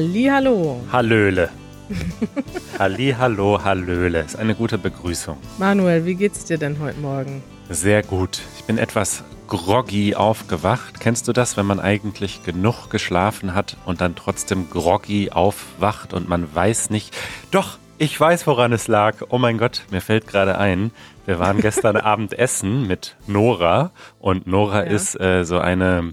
Hallihallo. 0.00 0.82
Hallöle. 0.92 1.48
Halli, 2.78 3.14
hallo, 3.18 3.64
hallöle. 3.64 4.20
Ist 4.20 4.36
eine 4.36 4.54
gute 4.54 4.76
Begrüßung. 4.76 5.38
Manuel, 5.56 6.04
wie 6.04 6.16
geht's 6.16 6.44
dir 6.44 6.58
denn 6.58 6.78
heute 6.80 7.00
Morgen? 7.00 7.42
Sehr 7.70 8.02
gut. 8.02 8.42
Ich 8.58 8.64
bin 8.64 8.76
etwas 8.76 9.24
groggy 9.46 10.14
aufgewacht. 10.14 11.00
Kennst 11.00 11.28
du 11.28 11.32
das, 11.32 11.56
wenn 11.56 11.64
man 11.64 11.80
eigentlich 11.80 12.42
genug 12.44 12.90
geschlafen 12.90 13.54
hat 13.54 13.78
und 13.86 14.02
dann 14.02 14.14
trotzdem 14.14 14.68
groggy 14.68 15.30
aufwacht 15.30 16.12
und 16.12 16.28
man 16.28 16.54
weiß 16.54 16.90
nicht. 16.90 17.16
Doch, 17.50 17.78
ich 17.96 18.20
weiß, 18.20 18.46
woran 18.46 18.74
es 18.74 18.88
lag. 18.88 19.22
Oh 19.30 19.38
mein 19.38 19.56
Gott, 19.56 19.84
mir 19.90 20.02
fällt 20.02 20.26
gerade 20.26 20.58
ein. 20.58 20.90
Wir 21.24 21.38
waren 21.38 21.62
gestern 21.62 21.96
Abend 22.12 22.38
essen 22.38 22.86
mit 22.86 23.16
Nora 23.26 23.92
und 24.18 24.46
Nora 24.46 24.84
Ja. 24.84 24.90
ist 24.90 25.18
äh, 25.18 25.44
so 25.46 25.58
eine 25.58 26.12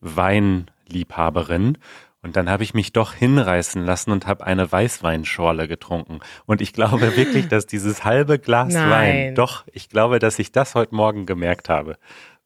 Weinliebhaberin. 0.00 1.76
Und 2.22 2.36
dann 2.36 2.50
habe 2.50 2.62
ich 2.62 2.74
mich 2.74 2.92
doch 2.92 3.14
hinreißen 3.14 3.84
lassen 3.84 4.10
und 4.10 4.26
habe 4.26 4.46
eine 4.46 4.70
Weißweinschorle 4.70 5.68
getrunken. 5.68 6.20
Und 6.44 6.60
ich 6.60 6.72
glaube 6.72 7.16
wirklich, 7.16 7.48
dass 7.48 7.66
dieses 7.66 8.04
halbe 8.04 8.38
Glas 8.38 8.74
Nein. 8.74 8.90
Wein, 8.90 9.34
doch, 9.34 9.64
ich 9.72 9.88
glaube, 9.88 10.18
dass 10.18 10.38
ich 10.38 10.52
das 10.52 10.74
heute 10.74 10.94
Morgen 10.94 11.24
gemerkt 11.24 11.68
habe. 11.68 11.96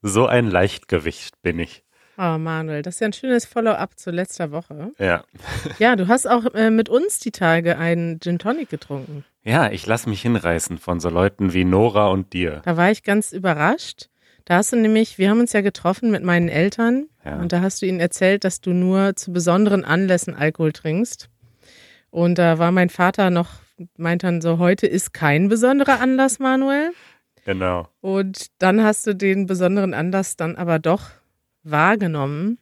So 0.00 0.26
ein 0.26 0.48
Leichtgewicht 0.48 1.42
bin 1.42 1.58
ich. 1.58 1.82
Oh, 2.16 2.38
Manuel, 2.38 2.82
das 2.82 2.96
ist 2.96 3.00
ja 3.00 3.08
ein 3.08 3.12
schönes 3.12 3.44
Follow-up 3.44 3.98
zu 3.98 4.12
letzter 4.12 4.52
Woche. 4.52 4.92
Ja. 4.98 5.24
Ja, 5.78 5.96
du 5.96 6.06
hast 6.06 6.26
auch 6.26 6.44
äh, 6.54 6.70
mit 6.70 6.88
uns 6.88 7.18
die 7.18 7.32
Tage 7.32 7.76
einen 7.76 8.20
Gin 8.20 8.38
Tonic 8.38 8.68
getrunken. 8.68 9.24
Ja, 9.42 9.70
ich 9.70 9.84
lasse 9.86 10.08
mich 10.08 10.22
hinreißen 10.22 10.78
von 10.78 11.00
so 11.00 11.08
Leuten 11.08 11.52
wie 11.52 11.64
Nora 11.64 12.06
und 12.08 12.32
dir. 12.32 12.62
Da 12.64 12.76
war 12.76 12.90
ich 12.90 13.02
ganz 13.02 13.32
überrascht. 13.32 14.08
Da 14.46 14.56
hast 14.56 14.72
du 14.72 14.76
nämlich, 14.76 15.16
wir 15.18 15.30
haben 15.30 15.40
uns 15.40 15.52
ja 15.52 15.62
getroffen 15.62 16.10
mit 16.10 16.22
meinen 16.22 16.48
Eltern 16.48 17.06
Ja. 17.24 17.36
und 17.38 17.52
da 17.52 17.60
hast 17.62 17.80
du 17.80 17.86
ihnen 17.86 18.00
erzählt, 18.00 18.44
dass 18.44 18.60
du 18.60 18.72
nur 18.72 19.16
zu 19.16 19.32
besonderen 19.32 19.84
Anlässen 19.84 20.34
Alkohol 20.34 20.72
trinkst. 20.72 21.30
Und 22.10 22.38
da 22.38 22.58
war 22.58 22.70
mein 22.70 22.90
Vater 22.90 23.30
noch, 23.30 23.48
meint 23.96 24.22
dann 24.22 24.40
so, 24.40 24.58
heute 24.58 24.86
ist 24.86 25.14
kein 25.14 25.48
besonderer 25.48 26.00
Anlass, 26.00 26.38
Manuel. 26.38 26.92
Genau. 27.44 27.88
Und 28.00 28.46
dann 28.58 28.82
hast 28.84 29.06
du 29.06 29.14
den 29.14 29.46
besonderen 29.46 29.94
Anlass 29.94 30.36
dann 30.36 30.56
aber 30.56 30.78
doch 30.78 31.10
wahrgenommen. 31.62 32.58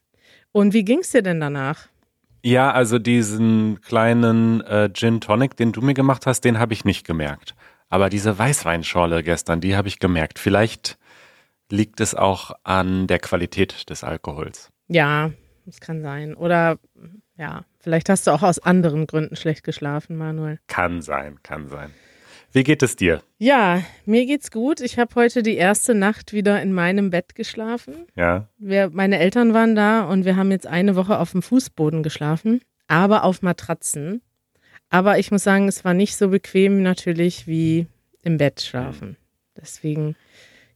Und 0.53 0.73
wie 0.75 0.85
ging's 0.85 1.11
dir 1.11 1.23
denn 1.23 1.41
danach? 1.41 1.89
Ja, 2.45 2.73
also 2.73 2.99
diesen 2.99 3.81
kleinen 3.83 4.61
äh, 4.63 4.91
Gin 4.93 5.21
Tonic, 5.21 5.57
den 5.57 5.73
du 5.73 5.81
mir 5.81 5.95
gemacht 5.95 6.27
hast, 6.27 6.43
den 6.45 6.59
habe 6.59 6.73
ich 6.73 6.85
nicht 6.85 7.07
gemerkt. 7.07 7.55
Aber 7.89 8.09
diese 8.09 8.39
Weißweinschorle 8.39 9.23
gestern, 9.23 9.61
die 9.61 9.77
habe 9.77 9.89
ich 9.89 9.99
gemerkt. 9.99 10.39
Vielleicht 10.39 10.99
liegt 11.71 12.01
es 12.01 12.15
auch 12.15 12.53
an 12.65 13.07
der 13.07 13.19
Qualität 13.19 13.89
des 13.91 14.05
Alkohols. 14.05 14.71
Ja, 14.89 15.31
das 15.65 15.81
kann 15.81 16.03
sein. 16.03 16.35
Oder 16.35 16.79
ja, 17.37 17.65
vielleicht 17.79 18.09
hast 18.09 18.27
du 18.27 18.31
auch 18.33 18.43
aus 18.43 18.59
anderen 18.59 19.07
Gründen 19.07 19.37
schlecht 19.37 19.65
geschlafen, 19.65 20.17
Manuel. 20.17 20.59
Kann 20.67 21.03
sein, 21.03 21.39
kann 21.43 21.69
sein. 21.69 21.91
Wie 22.55 22.65
geht 22.65 22.83
es 22.83 22.97
dir? 22.97 23.23
Ja, 23.39 23.83
mir 24.05 24.27
geht's 24.27 24.51
gut. 24.51 24.81
Ich 24.81 24.99
habe 24.99 25.15
heute 25.15 25.43
die 25.43 25.57
erste 25.57 25.95
Nacht 25.95 26.35
wieder 26.35 26.61
in 26.61 26.75
meinem 26.75 27.09
Bett 27.09 27.35
geschlafen. 27.35 28.07
Ja, 28.15 28.49
Wir, 28.59 28.91
meine 28.91 29.19
Eltern 29.19 29.55
waren 29.55 29.75
da 29.75 30.03
und 30.03 30.27
wir 30.27 30.37
haben 30.37 30.51
jetzt 30.51 30.67
eine 30.67 30.95
Woche 30.95 31.19
auf 31.19 31.33
dem 31.33 31.41
Fußboden 31.41 32.03
geschlafen, 32.03 32.61
aber 32.89 33.25
auf 33.25 33.41
Matratzen. 33.41 34.21
Aber 34.91 35.19
ich 35.19 35.31
muss 35.31 35.43
sagen, 35.43 35.67
es 35.67 35.83
war 35.87 35.95
nicht 35.95 36.15
so 36.17 36.29
bequem 36.29 36.83
natürlich 36.83 37.47
wie 37.47 37.87
im 38.21 38.37
Bett 38.37 38.61
schlafen. 38.61 39.17
Deswegen, 39.57 40.15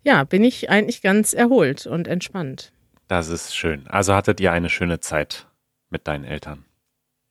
ja, 0.06 0.22
bin 0.22 0.44
ich 0.44 0.71
eigentlich 0.71 1.03
ganz 1.03 1.34
erholt 1.34 1.84
und 1.84 2.06
entspannt. 2.06 2.72
das 3.09 3.28
ist 3.28 3.56
schön. 3.56 3.87
Also 3.89 4.15
hattet 4.15 4.41
ihr 4.41 4.53
eine 4.53 4.69
schöne 4.69 5.00
Zeit 5.00 5.49
mit 5.91 6.06
deinen 6.06 6.25
Eltern. 6.25 6.65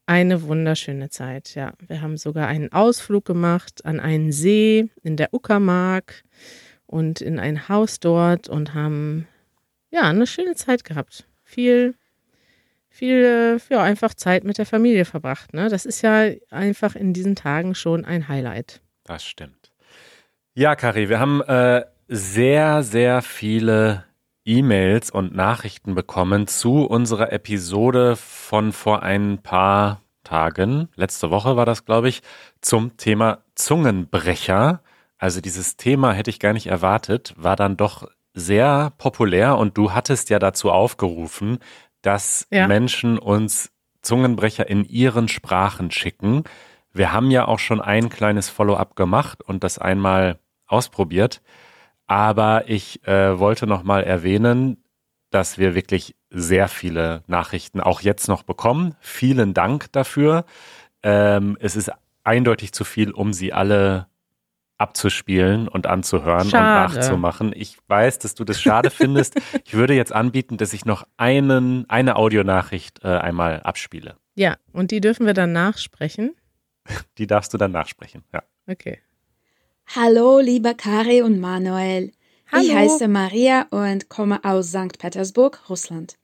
Eine 0.07 0.43
wunderschöne 0.43 1.09
Zeit, 1.09 1.55
ja. 1.55 1.73
Wir 1.79 2.01
haben 2.01 2.17
sogar 2.17 2.47
einen 2.47 2.71
Ausflug 2.71 3.25
gemacht 3.25 3.85
an 3.85 3.99
einen 3.99 4.31
See 4.31 4.89
in 5.03 5.15
der 5.15 5.33
Uckermark 5.33 6.23
und 6.85 7.21
in 7.21 7.39
ein 7.39 7.69
Haus 7.69 7.99
dort 7.99 8.49
und 8.49 8.73
haben 8.73 9.27
ja 9.89 10.01
eine 10.01 10.27
schöne 10.27 10.55
Zeit 10.55 10.83
gehabt. 10.83 11.25
Viel, 11.43 11.95
viel, 12.89 13.59
ja, 13.69 13.81
einfach 13.81 14.13
Zeit 14.13 14.43
mit 14.43 14.57
der 14.57 14.65
Familie 14.65 15.05
verbracht. 15.05 15.53
Ne? 15.53 15.69
Das 15.69 15.85
ist 15.85 16.01
ja 16.01 16.29
einfach 16.49 16.95
in 16.95 17.13
diesen 17.13 17.35
Tagen 17.35 17.73
schon 17.73 18.03
ein 18.05 18.27
Highlight. 18.27 18.81
Das 19.05 19.25
stimmt. 19.25 19.71
Ja, 20.53 20.75
Kari, 20.75 21.09
wir 21.09 21.19
haben 21.19 21.41
äh, 21.41 21.83
sehr, 22.07 22.83
sehr 22.83 23.21
viele 23.21 24.03
E-Mails 24.45 25.09
und 25.09 25.35
Nachrichten 25.35 25.95
bekommen 25.95 26.47
zu 26.47 26.85
unserer 26.85 27.31
Episode 27.31 28.15
von 28.15 28.71
vor 28.71 29.01
ein 29.01 29.39
paar 29.41 30.01
Tagen. 30.23 30.89
Letzte 30.95 31.31
Woche 31.31 31.55
war 31.55 31.65
das, 31.65 31.85
glaube 31.85 32.09
ich, 32.09 32.21
zum 32.61 32.97
Thema 32.97 33.39
Zungenbrecher. 33.55 34.81
Also 35.17 35.41
dieses 35.41 35.77
Thema 35.77 36.13
hätte 36.13 36.29
ich 36.29 36.39
gar 36.39 36.53
nicht 36.53 36.67
erwartet, 36.67 37.33
war 37.37 37.55
dann 37.55 37.77
doch 37.77 38.07
sehr 38.33 38.91
populär 38.97 39.57
und 39.57 39.77
du 39.77 39.93
hattest 39.93 40.29
ja 40.29 40.39
dazu 40.39 40.71
aufgerufen, 40.71 41.59
dass 42.01 42.47
Ja. 42.51 42.67
Menschen 42.67 43.17
uns 43.17 43.71
Zungenbrecher 44.01 44.69
in 44.69 44.83
ihren 44.85 45.27
Sprachen 45.27 45.89
schicken. 45.89 46.43
Wir 46.91 47.11
haben 47.11 47.31
ja 47.31 47.47
auch 47.47 47.59
schon 47.59 47.81
ein 47.81 48.09
kleines 48.09 48.49
Follow-up 48.49 48.95
gemacht 48.95 49.41
und 49.41 49.63
das 49.63 49.79
einmal 49.79 50.37
ausprobiert. 50.67 51.41
Aber 52.07 52.69
ich 52.69 53.05
äh, 53.07 53.39
wollte 53.39 53.67
noch 53.67 53.83
mal 53.83 54.03
erwähnen, 54.03 54.83
dass 55.31 55.57
wir 55.57 55.75
wirklich 55.75 56.15
sehr 56.29 56.67
viele 56.67 57.23
Nachrichten 57.27 57.81
auch 57.81 58.01
jetzt 58.01 58.27
noch 58.27 58.43
bekommen. 58.43 58.95
Vielen 58.99 59.53
Dank 59.53 59.91
dafür. 59.91 60.45
Ähm, 61.03 61.57
es 61.59 61.75
ist 61.75 61.91
eindeutig 62.23 62.73
zu 62.73 62.83
viel, 62.83 63.11
um 63.11 63.33
sie 63.33 63.53
alle 63.53 64.07
abzuspielen 64.77 65.67
und 65.67 65.87
anzuhören 65.87 66.49
Schade. 66.49 66.93
und 66.93 66.95
nachzumachen. 66.95 67.53
Ich 67.55 67.77
weiß, 67.87 68.19
dass 68.19 68.35
du 68.35 68.43
das 68.43 68.61
schade 68.61 68.89
findest. 68.91 69.35
Ich 69.63 69.73
würde 69.73 69.93
jetzt 69.93 70.11
anbieten, 70.11 70.57
dass 70.57 70.73
ich 70.73 70.85
noch 70.85 71.07
einen, 71.17 71.89
eine 71.89 72.17
Audionachricht 72.17 73.03
äh, 73.03 73.07
einmal 73.07 73.61
abspiele. 73.61 74.17
Ja, 74.35 74.57
und 74.73 74.91
die 74.91 74.99
dürfen 74.99 75.25
wir 75.25 75.33
dann 75.33 75.53
nachsprechen. 75.53 76.35
Die 77.17 77.27
darfst 77.27 77.53
du 77.53 77.57
dann 77.57 77.71
nachsprechen. 77.71 78.23
Ja. 78.33 78.43
Okay. 78.67 78.99
Hallo, 79.87 80.39
lieber 80.39 80.73
Kari 80.73 81.21
und 81.21 81.39
Manuel. 81.39 82.11
Ich 82.47 82.51
Hallo. 82.51 82.73
heiße 82.73 83.07
Maria 83.07 83.67
und 83.71 84.09
komme 84.09 84.43
aus 84.43 84.69
St. 84.69 84.97
Petersburg, 84.99 85.59
Russland. 85.69 86.15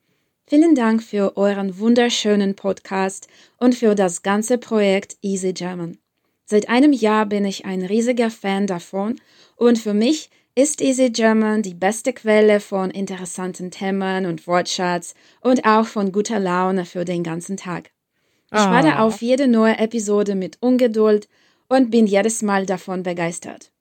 Vielen 0.45 0.75
Dank 0.75 1.01
für 1.03 1.38
euren 1.38 1.77
wunderschönen 1.79 2.55
Podcast 2.55 3.27
und 3.57 3.75
für 3.75 3.95
das 3.95 4.21
ganze 4.23 4.57
Projekt 4.57 5.16
Easy 5.21 5.53
German. 5.53 5.97
Seit 6.45 6.67
einem 6.67 6.91
Jahr 6.91 7.25
bin 7.25 7.45
ich 7.45 7.66
ein 7.66 7.83
riesiger 7.85 8.29
Fan 8.29 8.67
davon 8.67 9.16
und 9.55 9.79
für 9.79 9.94
mich 9.94 10.29
ist 10.53 10.81
Easy 10.81 11.09
German 11.11 11.61
die 11.61 11.73
beste 11.73 12.11
Quelle 12.11 12.59
von 12.59 12.91
interessanten 12.91 13.71
Themen 13.71 14.25
und 14.25 14.45
Wortschatz 14.47 15.13
und 15.39 15.66
auch 15.66 15.85
von 15.85 16.11
guter 16.11 16.39
Laune 16.39 16.83
für 16.85 17.05
den 17.05 17.23
ganzen 17.23 17.55
Tag. 17.55 17.91
Ich 18.53 18.59
warte 18.59 18.95
Ah. 18.97 19.03
auf 19.05 19.21
jede 19.21 19.47
neue 19.47 19.77
Episode 19.77 20.35
mit 20.35 20.57
Ungeduld 20.59 21.29
und 21.71 21.89
bin 21.89 22.05
jedes 22.05 22.41
Mal 22.41 22.65
davon 22.65 23.03
begeistert. 23.03 23.71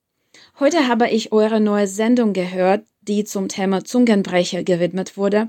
Heute 0.61 0.87
habe 0.87 1.11
ich 1.11 1.33
eure 1.33 1.61
neue 1.61 1.89
Sendung 1.89 2.33
gehört, 2.33 2.85
die 3.01 3.25
zum 3.25 3.49
Thema 3.49 3.85
Zungenbrecher 3.85 4.63
gewidmet 4.63 5.17
wurde. 5.17 5.49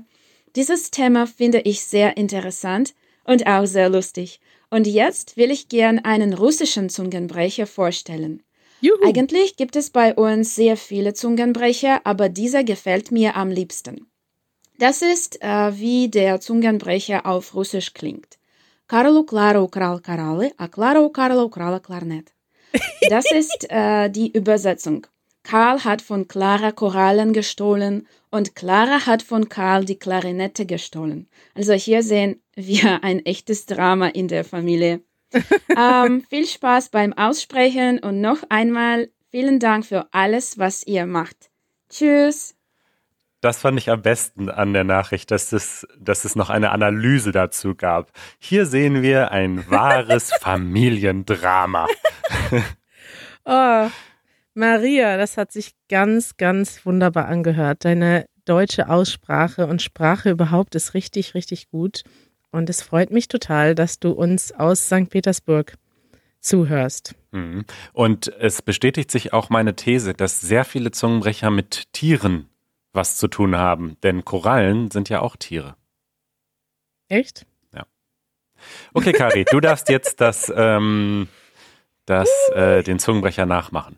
Dieses 0.56 0.90
Thema 0.90 1.28
finde 1.28 1.60
ich 1.60 1.84
sehr 1.84 2.16
interessant 2.16 2.94
und 3.22 3.46
auch 3.46 3.66
sehr 3.66 3.88
lustig. 3.88 4.40
Und 4.70 4.88
jetzt 4.88 5.36
will 5.36 5.52
ich 5.52 5.68
gern 5.68 6.00
einen 6.00 6.32
russischen 6.32 6.88
Zungenbrecher 6.88 7.68
vorstellen. 7.68 8.42
Juhu. 8.80 8.96
Eigentlich 9.04 9.56
gibt 9.56 9.76
es 9.76 9.90
bei 9.90 10.12
uns 10.12 10.56
sehr 10.56 10.76
viele 10.76 11.14
Zungenbrecher, 11.14 12.00
aber 12.02 12.28
dieser 12.28 12.64
gefällt 12.64 13.12
mir 13.12 13.36
am 13.36 13.50
liebsten. 13.50 14.08
Das 14.80 15.00
ist, 15.00 15.40
äh, 15.42 15.78
wie 15.78 16.08
der 16.08 16.40
Zungenbrecher 16.40 17.24
auf 17.24 17.54
Russisch 17.54 17.94
klingt. 17.94 18.38
Карлу 18.91 19.23
Клара 19.25 19.61
украл 19.61 19.99
кораллы, 19.99 20.53
а 20.57 20.67
Клара 20.67 21.01
у 21.01 21.09
Карла 21.09 21.43
украла 21.43 21.79
Klarnet. 21.79 22.33
Das 23.09 23.25
ist 23.31 23.69
äh, 23.69 24.09
die 24.09 24.31
Übersetzung. 24.31 25.07
Karl 25.43 25.85
hat 25.85 26.01
von 26.01 26.27
Clara 26.27 26.71
Korallen 26.73 27.31
gestohlen 27.31 28.07
und 28.29 28.55
Clara 28.55 29.05
hat 29.05 29.23
von 29.23 29.47
Karl 29.47 29.85
die 29.85 29.97
Klarinette 29.97 30.65
gestohlen. 30.65 31.29
Also 31.55 31.73
hier 31.73 32.03
sehen 32.03 32.41
wir 32.55 33.01
ein 33.03 33.25
echtes 33.25 33.65
Drama 33.65 34.07
in 34.07 34.27
der 34.27 34.43
Familie. 34.43 35.01
ähm, 35.77 36.21
viel 36.29 36.45
Spaß 36.45 36.89
beim 36.89 37.13
Aussprechen 37.13 37.99
und 37.99 38.19
noch 38.19 38.43
einmal 38.49 39.09
vielen 39.29 39.59
Dank 39.59 39.85
für 39.85 40.07
alles, 40.11 40.57
was 40.57 40.85
ihr 40.85 41.05
macht. 41.05 41.49
Tschüss. 41.89 42.55
Das 43.42 43.58
fand 43.58 43.76
ich 43.76 43.90
am 43.90 44.00
besten 44.02 44.48
an 44.48 44.72
der 44.72 44.84
Nachricht, 44.84 45.32
dass 45.32 45.52
es, 45.52 45.84
dass 45.98 46.24
es 46.24 46.36
noch 46.36 46.48
eine 46.48 46.70
Analyse 46.70 47.32
dazu 47.32 47.74
gab. 47.74 48.12
Hier 48.38 48.66
sehen 48.66 49.02
wir 49.02 49.32
ein 49.32 49.68
wahres 49.68 50.32
Familiendrama. 50.40 51.86
Oh, 53.44 53.88
Maria, 54.54 55.16
das 55.16 55.36
hat 55.36 55.50
sich 55.50 55.72
ganz, 55.88 56.36
ganz 56.36 56.86
wunderbar 56.86 57.26
angehört. 57.26 57.84
Deine 57.84 58.26
deutsche 58.44 58.88
Aussprache 58.88 59.66
und 59.66 59.82
Sprache 59.82 60.30
überhaupt 60.30 60.76
ist 60.76 60.94
richtig, 60.94 61.34
richtig 61.34 61.68
gut. 61.68 62.04
und 62.52 62.70
es 62.70 62.82
freut 62.82 63.10
mich 63.10 63.26
total, 63.26 63.74
dass 63.74 63.98
du 63.98 64.12
uns 64.12 64.52
aus 64.52 64.86
St. 64.86 65.10
Petersburg 65.10 65.74
zuhörst. 66.38 67.16
Mhm. 67.32 67.64
Und 67.92 68.28
es 68.38 68.62
bestätigt 68.62 69.10
sich 69.10 69.32
auch 69.32 69.50
meine 69.50 69.74
These, 69.74 70.14
dass 70.14 70.40
sehr 70.40 70.64
viele 70.64 70.92
Zungenbrecher 70.92 71.50
mit 71.50 71.92
Tieren 71.92 72.48
was 72.92 73.16
zu 73.16 73.28
tun 73.28 73.56
haben, 73.56 73.96
denn 74.02 74.24
Korallen 74.24 74.90
sind 74.90 75.08
ja 75.08 75.20
auch 75.20 75.36
Tiere. 75.36 75.76
Echt? 77.08 77.46
Ja. 77.74 77.86
Okay, 78.94 79.12
Kari, 79.12 79.44
du 79.50 79.60
darfst 79.60 79.88
jetzt 79.88 80.20
das, 80.20 80.52
ähm, 80.54 81.28
das, 82.06 82.28
äh, 82.54 82.82
den 82.82 82.98
Zungenbrecher 82.98 83.46
nachmachen. 83.46 83.96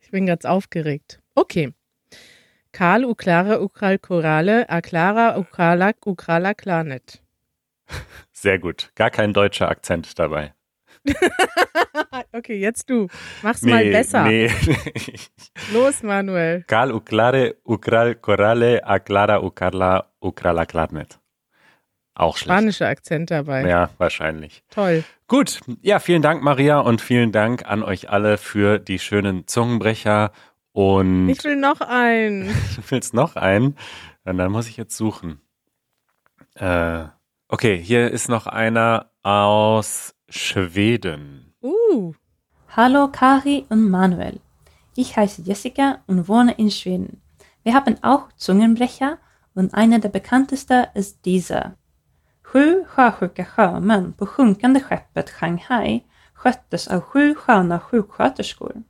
Ich 0.00 0.10
bin 0.10 0.26
ganz 0.26 0.44
aufgeregt. 0.44 1.20
Okay. 1.34 1.72
Karl, 2.72 3.04
Uklare, 3.04 3.62
Ukral, 3.62 3.98
Korale, 3.98 4.68
Aklara, 4.68 5.38
Ukralak, 5.38 6.06
Ukrala, 6.06 6.54
Klarnet. 6.54 7.22
Sehr 8.32 8.58
gut. 8.58 8.90
Gar 8.94 9.10
kein 9.10 9.32
deutscher 9.32 9.68
Akzent 9.68 10.18
dabei. 10.18 10.52
okay, 12.32 12.58
jetzt 12.58 12.88
du. 12.90 13.08
Mach's 13.42 13.62
nee, 13.62 13.70
mal 13.70 13.90
besser. 13.90 14.24
Nee. 14.24 14.50
Los, 15.72 16.02
Manuel. 16.02 16.64
Karl, 16.66 16.92
Uklare, 16.92 17.56
Ukral, 17.64 18.14
Korale, 18.14 18.84
Aklara, 18.84 19.42
Ukarla, 19.42 20.12
Ukrala, 20.20 20.66
Klarnet. 20.66 21.18
Auch 22.14 22.38
schlecht. 22.38 22.58
Spanischer 22.58 22.88
Akzent 22.88 23.30
dabei. 23.30 23.68
Ja, 23.68 23.90
wahrscheinlich. 23.98 24.64
Toll. 24.70 25.04
Gut. 25.28 25.60
Ja, 25.82 25.98
vielen 25.98 26.22
Dank, 26.22 26.42
Maria, 26.42 26.80
und 26.80 27.02
vielen 27.02 27.30
Dank 27.30 27.66
an 27.66 27.82
euch 27.82 28.08
alle 28.08 28.38
für 28.38 28.78
die 28.78 28.98
schönen 28.98 29.46
Zungenbrecher. 29.46 30.32
Und 30.72 31.28
ich 31.28 31.44
will 31.44 31.56
noch 31.56 31.80
einen. 31.82 32.46
du 32.46 32.82
willst 32.90 33.12
noch 33.12 33.36
einen? 33.36 33.76
Und 34.24 34.38
dann 34.38 34.50
muss 34.50 34.66
ich 34.66 34.78
jetzt 34.78 34.96
suchen. 34.96 35.40
Äh, 36.54 37.04
okay, 37.48 37.76
hier 37.76 38.10
ist 38.10 38.28
noch 38.28 38.46
einer 38.46 39.10
aus 39.22 40.15
Schweden. 40.28 41.54
Uh. 41.62 42.12
Hallo 42.76 43.06
Kari 43.12 43.64
und 43.68 43.88
Manuel. 43.88 44.40
Ich 44.96 45.16
heiße 45.16 45.42
Jessica 45.42 46.02
und 46.08 46.26
wohne 46.26 46.52
in 46.54 46.68
Schweden. 46.72 47.22
Wir 47.62 47.74
haben 47.74 48.02
auch 48.02 48.32
Zungenbrecher 48.36 49.18
und 49.54 49.72
einer 49.74 50.00
der 50.00 50.08
bekanntesten 50.08 50.86
ist 50.94 51.24
dieser. 51.24 51.76
Sju 52.42 52.84
sjösjuka 52.92 53.44
sjömän 53.44 54.14
på 54.14 54.26
sjunkande 54.26 54.80
skeppet 54.80 55.30
Shanghai 55.30 56.02
sköttes 56.34 56.88
av 56.88 57.02
sju 57.02 57.34
sköna 57.34 57.78
sjuksköterskor. 57.78 58.82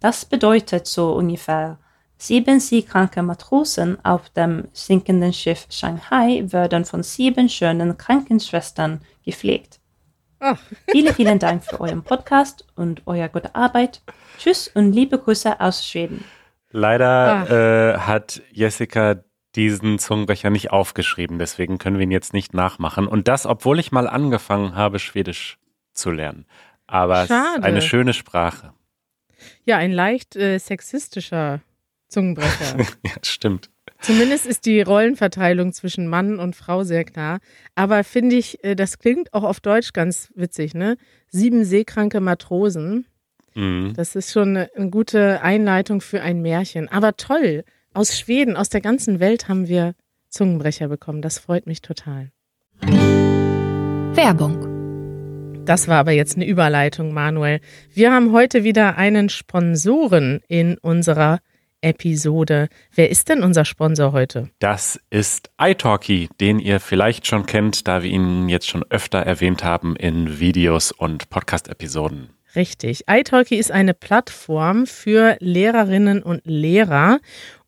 Das 0.00 0.24
bedeutet 0.24 0.88
so 0.88 1.12
ungefähr, 1.12 1.78
sieben 2.18 2.58
seekranke 2.58 3.22
Matrosen 3.22 4.04
auf 4.04 4.30
dem 4.30 4.66
sinkenden 4.72 5.32
Schiff 5.32 5.66
Shanghai 5.70 6.42
werden 6.52 6.84
von 6.84 7.04
sieben 7.04 7.48
schönen 7.48 7.96
Krankenschwestern 7.96 9.00
gepflegt. 9.24 9.79
Oh. 10.40 10.54
vielen, 10.90 11.14
vielen 11.14 11.38
Dank 11.38 11.64
für 11.64 11.80
euren 11.80 12.02
Podcast 12.02 12.66
und 12.74 13.06
eure 13.06 13.28
gute 13.28 13.54
Arbeit. 13.54 14.02
Tschüss 14.38 14.68
und 14.68 14.92
liebe 14.92 15.18
Grüße 15.18 15.60
aus 15.60 15.86
Schweden. 15.86 16.24
Leider 16.70 17.94
äh, 17.94 17.98
hat 17.98 18.42
Jessica 18.50 19.22
diesen 19.54 19.98
Zungenbrecher 19.98 20.50
nicht 20.50 20.70
aufgeschrieben, 20.70 21.38
deswegen 21.38 21.78
können 21.78 21.98
wir 21.98 22.04
ihn 22.04 22.10
jetzt 22.10 22.32
nicht 22.32 22.54
nachmachen. 22.54 23.06
Und 23.06 23.28
das, 23.28 23.46
obwohl 23.46 23.78
ich 23.80 23.92
mal 23.92 24.08
angefangen 24.08 24.76
habe, 24.76 24.98
Schwedisch 24.98 25.58
zu 25.92 26.10
lernen. 26.10 26.46
Aber 26.86 27.26
Schade. 27.26 27.48
es 27.52 27.58
ist 27.58 27.64
eine 27.64 27.82
schöne 27.82 28.12
Sprache. 28.14 28.72
Ja, 29.64 29.76
ein 29.76 29.92
leicht 29.92 30.36
äh, 30.36 30.58
sexistischer 30.58 31.60
Zungenbrecher. 32.08 32.78
ja, 33.04 33.12
stimmt. 33.22 33.70
Zumindest 34.00 34.46
ist 34.46 34.66
die 34.66 34.80
Rollenverteilung 34.80 35.72
zwischen 35.72 36.06
Mann 36.06 36.38
und 36.38 36.56
Frau 36.56 36.84
sehr 36.84 37.04
klar. 37.04 37.38
Aber 37.74 38.02
finde 38.04 38.36
ich, 38.36 38.62
äh, 38.64 38.74
das 38.74 38.98
klingt 38.98 39.32
auch 39.34 39.44
auf 39.44 39.60
Deutsch 39.60 39.92
ganz 39.92 40.30
witzig, 40.34 40.74
ne? 40.74 40.96
Sieben 41.28 41.64
seekranke 41.64 42.20
Matrosen. 42.20 43.06
Mhm. 43.54 43.92
Das 43.94 44.16
ist 44.16 44.32
schon 44.32 44.56
eine, 44.56 44.70
eine 44.74 44.90
gute 44.90 45.42
Einleitung 45.42 46.00
für 46.00 46.22
ein 46.22 46.40
Märchen. 46.40 46.88
Aber 46.88 47.16
toll 47.16 47.64
aus 47.92 48.18
Schweden, 48.18 48.56
aus 48.56 48.68
der 48.68 48.80
ganzen 48.80 49.20
Welt 49.20 49.48
haben 49.48 49.68
wir 49.68 49.94
Zungenbrecher 50.28 50.88
bekommen. 50.88 51.22
Das 51.22 51.38
freut 51.38 51.66
mich 51.66 51.82
total. 51.82 52.30
Werbung. 54.14 54.80
Das 55.64 55.88
war 55.88 55.98
aber 55.98 56.12
jetzt 56.12 56.36
eine 56.36 56.46
Überleitung, 56.46 57.12
Manuel. 57.12 57.60
Wir 57.92 58.12
haben 58.12 58.32
heute 58.32 58.64
wieder 58.64 58.96
einen 58.96 59.28
Sponsoren 59.28 60.40
in 60.48 60.78
unserer 60.78 61.40
Episode. 61.82 62.68
Wer 62.94 63.10
ist 63.10 63.28
denn 63.28 63.42
unser 63.42 63.64
Sponsor 63.64 64.12
heute? 64.12 64.50
Das 64.58 65.00
ist 65.10 65.50
iTalki, 65.60 66.28
den 66.40 66.58
ihr 66.58 66.80
vielleicht 66.80 67.26
schon 67.26 67.46
kennt, 67.46 67.88
da 67.88 68.02
wir 68.02 68.10
ihn 68.10 68.48
jetzt 68.48 68.68
schon 68.68 68.84
öfter 68.90 69.18
erwähnt 69.18 69.64
haben 69.64 69.96
in 69.96 70.40
Videos 70.40 70.92
und 70.92 71.30
Podcast-Episoden. 71.30 72.30
Richtig. 72.56 73.04
iTalki 73.08 73.56
ist 73.56 73.70
eine 73.70 73.94
Plattform 73.94 74.86
für 74.86 75.36
Lehrerinnen 75.40 76.22
und 76.22 76.42
Lehrer 76.44 77.20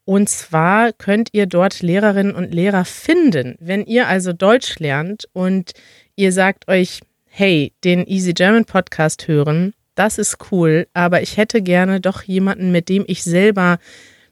und 0.04 0.28
zwar 0.28 0.92
könnt 0.92 1.28
ihr 1.32 1.46
dort 1.46 1.80
Lehrerinnen 1.80 2.34
und 2.34 2.52
Lehrer 2.52 2.84
finden. 2.84 3.56
Wenn 3.60 3.84
ihr 3.84 4.08
also 4.08 4.32
Deutsch 4.32 4.78
lernt 4.78 5.28
und 5.32 5.72
ihr 6.16 6.32
sagt 6.32 6.68
euch, 6.68 7.00
hey, 7.28 7.72
den 7.84 8.06
Easy 8.06 8.32
German 8.32 8.64
Podcast 8.64 9.28
hören, 9.28 9.74
das 9.94 10.18
ist 10.18 10.38
cool, 10.50 10.86
aber 10.94 11.22
ich 11.22 11.36
hätte 11.36 11.62
gerne 11.62 12.00
doch 12.00 12.22
jemanden, 12.22 12.72
mit 12.72 12.88
dem 12.88 13.04
ich 13.06 13.22
selber 13.22 13.78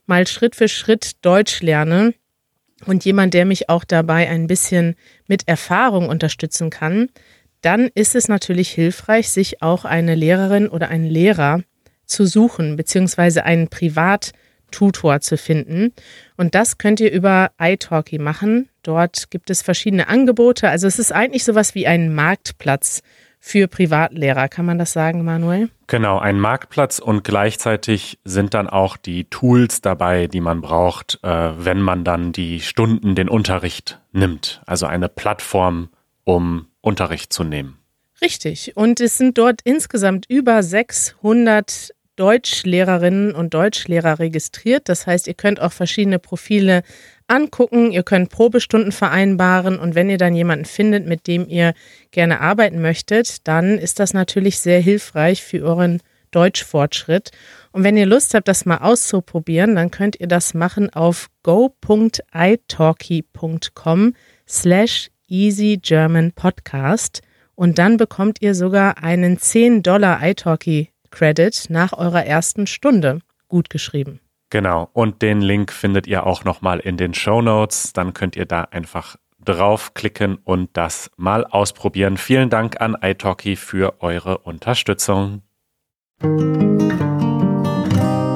mal 0.05 0.27
Schritt 0.27 0.55
für 0.55 0.67
Schritt 0.67 1.23
Deutsch 1.23 1.61
lerne 1.61 2.13
und 2.85 3.05
jemand, 3.05 3.33
der 3.33 3.45
mich 3.45 3.69
auch 3.69 3.83
dabei 3.83 4.29
ein 4.29 4.47
bisschen 4.47 4.95
mit 5.27 5.47
Erfahrung 5.47 6.09
unterstützen 6.09 6.69
kann, 6.69 7.09
dann 7.61 7.89
ist 7.93 8.15
es 8.15 8.27
natürlich 8.27 8.71
hilfreich, 8.71 9.29
sich 9.29 9.61
auch 9.61 9.85
eine 9.85 10.15
Lehrerin 10.15 10.67
oder 10.67 10.89
einen 10.89 11.05
Lehrer 11.05 11.61
zu 12.05 12.25
suchen, 12.25 12.75
beziehungsweise 12.75 13.43
einen 13.43 13.67
Privat- 13.67 14.31
Tutor 14.71 15.19
zu 15.19 15.37
finden. 15.37 15.93
Und 16.37 16.55
das 16.55 16.77
könnt 16.77 16.99
ihr 16.99 17.11
über 17.11 17.51
iTalki 17.59 18.17
machen. 18.17 18.69
Dort 18.81 19.29
gibt 19.29 19.49
es 19.49 19.61
verschiedene 19.61 20.07
Angebote. 20.07 20.69
Also 20.69 20.87
es 20.87 20.97
ist 20.97 21.11
eigentlich 21.11 21.43
sowas 21.43 21.75
wie 21.75 21.85
ein 21.85 22.13
Marktplatz 22.15 23.01
für 23.41 23.67
Privatlehrer. 23.67 24.47
Kann 24.47 24.65
man 24.65 24.77
das 24.77 24.93
sagen, 24.93 25.25
Manuel? 25.25 25.69
Genau, 25.87 26.19
ein 26.19 26.39
Marktplatz 26.39 26.99
und 26.99 27.23
gleichzeitig 27.23 28.19
sind 28.23 28.53
dann 28.53 28.69
auch 28.69 28.95
die 28.95 29.25
Tools 29.25 29.81
dabei, 29.81 30.27
die 30.27 30.39
man 30.39 30.61
braucht, 30.61 31.19
äh, 31.23 31.49
wenn 31.57 31.81
man 31.81 32.05
dann 32.05 32.31
die 32.31 32.61
Stunden, 32.61 33.15
den 33.15 33.27
Unterricht 33.27 33.99
nimmt. 34.13 34.61
Also 34.67 34.85
eine 34.85 35.09
Plattform, 35.09 35.89
um 36.23 36.67
Unterricht 36.79 37.33
zu 37.33 37.43
nehmen. 37.43 37.77
Richtig. 38.21 38.77
Und 38.77 39.01
es 39.01 39.17
sind 39.17 39.39
dort 39.39 39.61
insgesamt 39.63 40.27
über 40.29 40.61
600 40.61 41.91
Deutschlehrerinnen 42.15 43.33
und 43.33 43.53
Deutschlehrer 43.55 44.19
registriert. 44.19 44.87
Das 44.87 45.07
heißt, 45.07 45.27
ihr 45.27 45.33
könnt 45.33 45.59
auch 45.59 45.71
verschiedene 45.71 46.19
Profile 46.19 46.83
angucken, 47.31 47.91
ihr 47.91 48.03
könnt 48.03 48.29
Probestunden 48.29 48.91
vereinbaren 48.91 49.79
und 49.79 49.95
wenn 49.95 50.09
ihr 50.09 50.17
dann 50.17 50.35
jemanden 50.35 50.65
findet, 50.65 51.07
mit 51.07 51.27
dem 51.27 51.47
ihr 51.47 51.73
gerne 52.11 52.41
arbeiten 52.41 52.81
möchtet, 52.81 53.47
dann 53.47 53.77
ist 53.77 53.99
das 53.99 54.13
natürlich 54.13 54.59
sehr 54.59 54.79
hilfreich 54.79 55.41
für 55.41 55.63
euren 55.63 56.01
Deutschfortschritt. 56.31 57.31
Und 57.71 57.83
wenn 57.83 57.97
ihr 57.97 58.05
Lust 58.05 58.33
habt, 58.33 58.47
das 58.47 58.65
mal 58.65 58.77
auszuprobieren, 58.77 59.75
dann 59.75 59.91
könnt 59.91 60.19
ihr 60.19 60.27
das 60.27 60.53
machen 60.53 60.89
auf 60.91 61.27
go.italki.com 61.43 64.15
slash 64.47 65.09
Easy 65.27 65.79
German 65.81 66.31
Podcast 66.33 67.21
und 67.55 67.77
dann 67.77 67.97
bekommt 67.97 68.41
ihr 68.41 68.55
sogar 68.55 69.01
einen 69.01 69.37
10 69.37 69.83
Dollar 69.83 70.27
italki 70.27 70.89
Credit 71.09 71.69
nach 71.69 71.93
eurer 71.93 72.25
ersten 72.25 72.67
Stunde. 72.67 73.19
Gut 73.47 73.69
geschrieben. 73.69 74.19
Genau. 74.51 74.89
Und 74.91 75.21
den 75.21 75.41
Link 75.41 75.71
findet 75.71 76.07
ihr 76.07 76.27
auch 76.27 76.43
nochmal 76.43 76.79
in 76.81 76.97
den 76.97 77.13
Show 77.13 77.41
Notes. 77.41 77.93
Dann 77.93 78.13
könnt 78.13 78.35
ihr 78.35 78.45
da 78.45 78.63
einfach 78.63 79.15
draufklicken 79.43 80.35
und 80.43 80.69
das 80.73 81.09
mal 81.15 81.45
ausprobieren. 81.45 82.17
Vielen 82.17 82.49
Dank 82.49 82.79
an 82.79 82.95
iTalki 83.01 83.55
für 83.55 84.01
eure 84.01 84.39
Unterstützung. 84.39 85.41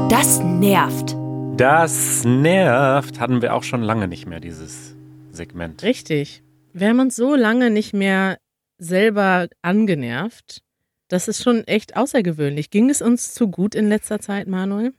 Das 0.09 0.39
nervt. 0.39 1.15
Das 1.57 2.23
nervt. 2.23 3.19
Hatten 3.19 3.41
wir 3.41 3.53
auch 3.53 3.63
schon 3.63 3.83
lange 3.83 4.07
nicht 4.07 4.25
mehr, 4.25 4.39
dieses 4.39 4.95
Segment. 5.31 5.83
Richtig. 5.83 6.43
Wir 6.71 6.89
haben 6.89 6.99
uns 7.01 7.17
so 7.17 7.35
lange 7.35 7.69
nicht 7.69 7.93
mehr 7.93 8.37
selber 8.77 9.47
angenervt. 9.61 10.61
Das 11.09 11.27
ist 11.27 11.43
schon 11.43 11.65
echt 11.67 11.97
außergewöhnlich. 11.97 12.69
Ging 12.71 12.89
es 12.89 13.01
uns 13.01 13.33
zu 13.33 13.49
gut 13.49 13.75
in 13.75 13.89
letzter 13.89 14.19
Zeit, 14.19 14.47
Manuel? 14.47 14.93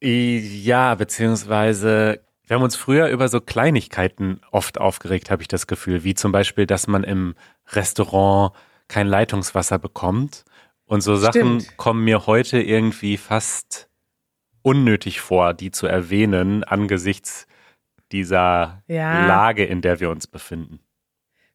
Ja, 0.00 0.94
beziehungsweise 0.94 2.20
wir 2.46 2.56
haben 2.56 2.62
uns 2.62 2.76
früher 2.76 3.08
über 3.08 3.28
so 3.28 3.40
Kleinigkeiten 3.40 4.40
oft 4.50 4.78
aufgeregt, 4.78 5.30
habe 5.30 5.42
ich 5.42 5.48
das 5.48 5.66
Gefühl, 5.66 6.04
wie 6.04 6.14
zum 6.14 6.30
Beispiel, 6.30 6.66
dass 6.66 6.86
man 6.86 7.02
im 7.04 7.34
Restaurant 7.72 8.52
kein 8.88 9.06
Leitungswasser 9.06 9.78
bekommt. 9.78 10.44
Und 10.84 11.00
so 11.00 11.16
Sachen 11.16 11.60
Stimmt. 11.60 11.76
kommen 11.78 12.04
mir 12.04 12.26
heute 12.26 12.60
irgendwie 12.60 13.16
fast 13.16 13.88
unnötig 14.60 15.20
vor, 15.20 15.54
die 15.54 15.70
zu 15.70 15.86
erwähnen 15.86 16.64
angesichts 16.64 17.46
dieser 18.12 18.82
ja. 18.86 19.26
Lage, 19.26 19.64
in 19.64 19.80
der 19.80 20.00
wir 20.00 20.10
uns 20.10 20.26
befinden. 20.26 20.80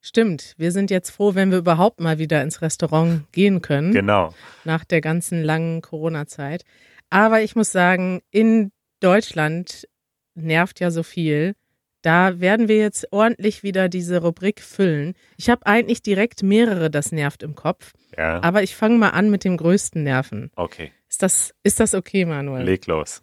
Stimmt, 0.01 0.55
wir 0.57 0.71
sind 0.71 0.89
jetzt 0.91 1.11
froh, 1.11 1.35
wenn 1.35 1.51
wir 1.51 1.57
überhaupt 1.57 1.99
mal 1.99 2.19
wieder 2.19 2.41
ins 2.41 2.61
Restaurant 2.61 3.31
gehen 3.31 3.61
können. 3.61 3.91
Genau. 3.91 4.33
Nach 4.63 4.85
der 4.85 5.01
ganzen 5.01 5.43
langen 5.43 5.81
Corona-Zeit. 5.81 6.63
Aber 7.09 7.41
ich 7.41 7.55
muss 7.55 7.71
sagen, 7.71 8.21
in 8.31 8.71
Deutschland 8.99 9.87
nervt 10.35 10.79
ja 10.79 10.91
so 10.91 11.03
viel. 11.03 11.55
Da 12.01 12.39
werden 12.39 12.69
wir 12.69 12.77
jetzt 12.77 13.11
ordentlich 13.11 13.61
wieder 13.61 13.89
diese 13.89 14.21
Rubrik 14.21 14.61
füllen. 14.61 15.15
Ich 15.35 15.49
habe 15.49 15.65
eigentlich 15.65 16.01
direkt 16.01 16.43
mehrere, 16.43 16.89
das 16.89 17.11
nervt 17.11 17.43
im 17.43 17.55
Kopf. 17.55 17.93
Ja. 18.17 18.41
Aber 18.41 18.63
ich 18.63 18.75
fange 18.75 18.97
mal 18.97 19.09
an 19.09 19.29
mit 19.29 19.43
dem 19.43 19.57
größten 19.57 20.03
Nerven. 20.03 20.49
Okay. 20.55 20.91
Ist 21.09 21.21
das, 21.23 21.53
ist 21.63 21.79
das 21.79 21.93
okay, 21.93 22.23
Manuel? 22.25 22.63
Leg 22.63 22.87
los. 22.87 23.21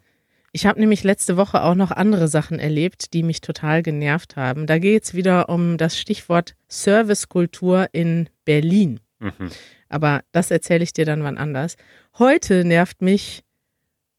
Ich 0.51 0.65
habe 0.65 0.79
nämlich 0.79 1.03
letzte 1.03 1.37
Woche 1.37 1.61
auch 1.63 1.75
noch 1.75 1.91
andere 1.91 2.27
Sachen 2.27 2.59
erlebt, 2.59 3.13
die 3.13 3.23
mich 3.23 3.41
total 3.41 3.83
genervt 3.83 4.35
haben. 4.35 4.65
Da 4.65 4.79
geht 4.79 5.03
es 5.03 5.13
wieder 5.13 5.49
um 5.49 5.77
das 5.77 5.99
Stichwort 5.99 6.55
Servicekultur 6.67 7.87
in 7.91 8.29
Berlin. 8.45 8.99
Mhm. 9.19 9.51
Aber 9.89 10.21
das 10.31 10.51
erzähle 10.51 10.83
ich 10.83 10.93
dir 10.93 11.05
dann 11.05 11.23
wann 11.23 11.37
anders. 11.37 11.77
Heute 12.17 12.65
nervt 12.65 13.01
mich, 13.01 13.43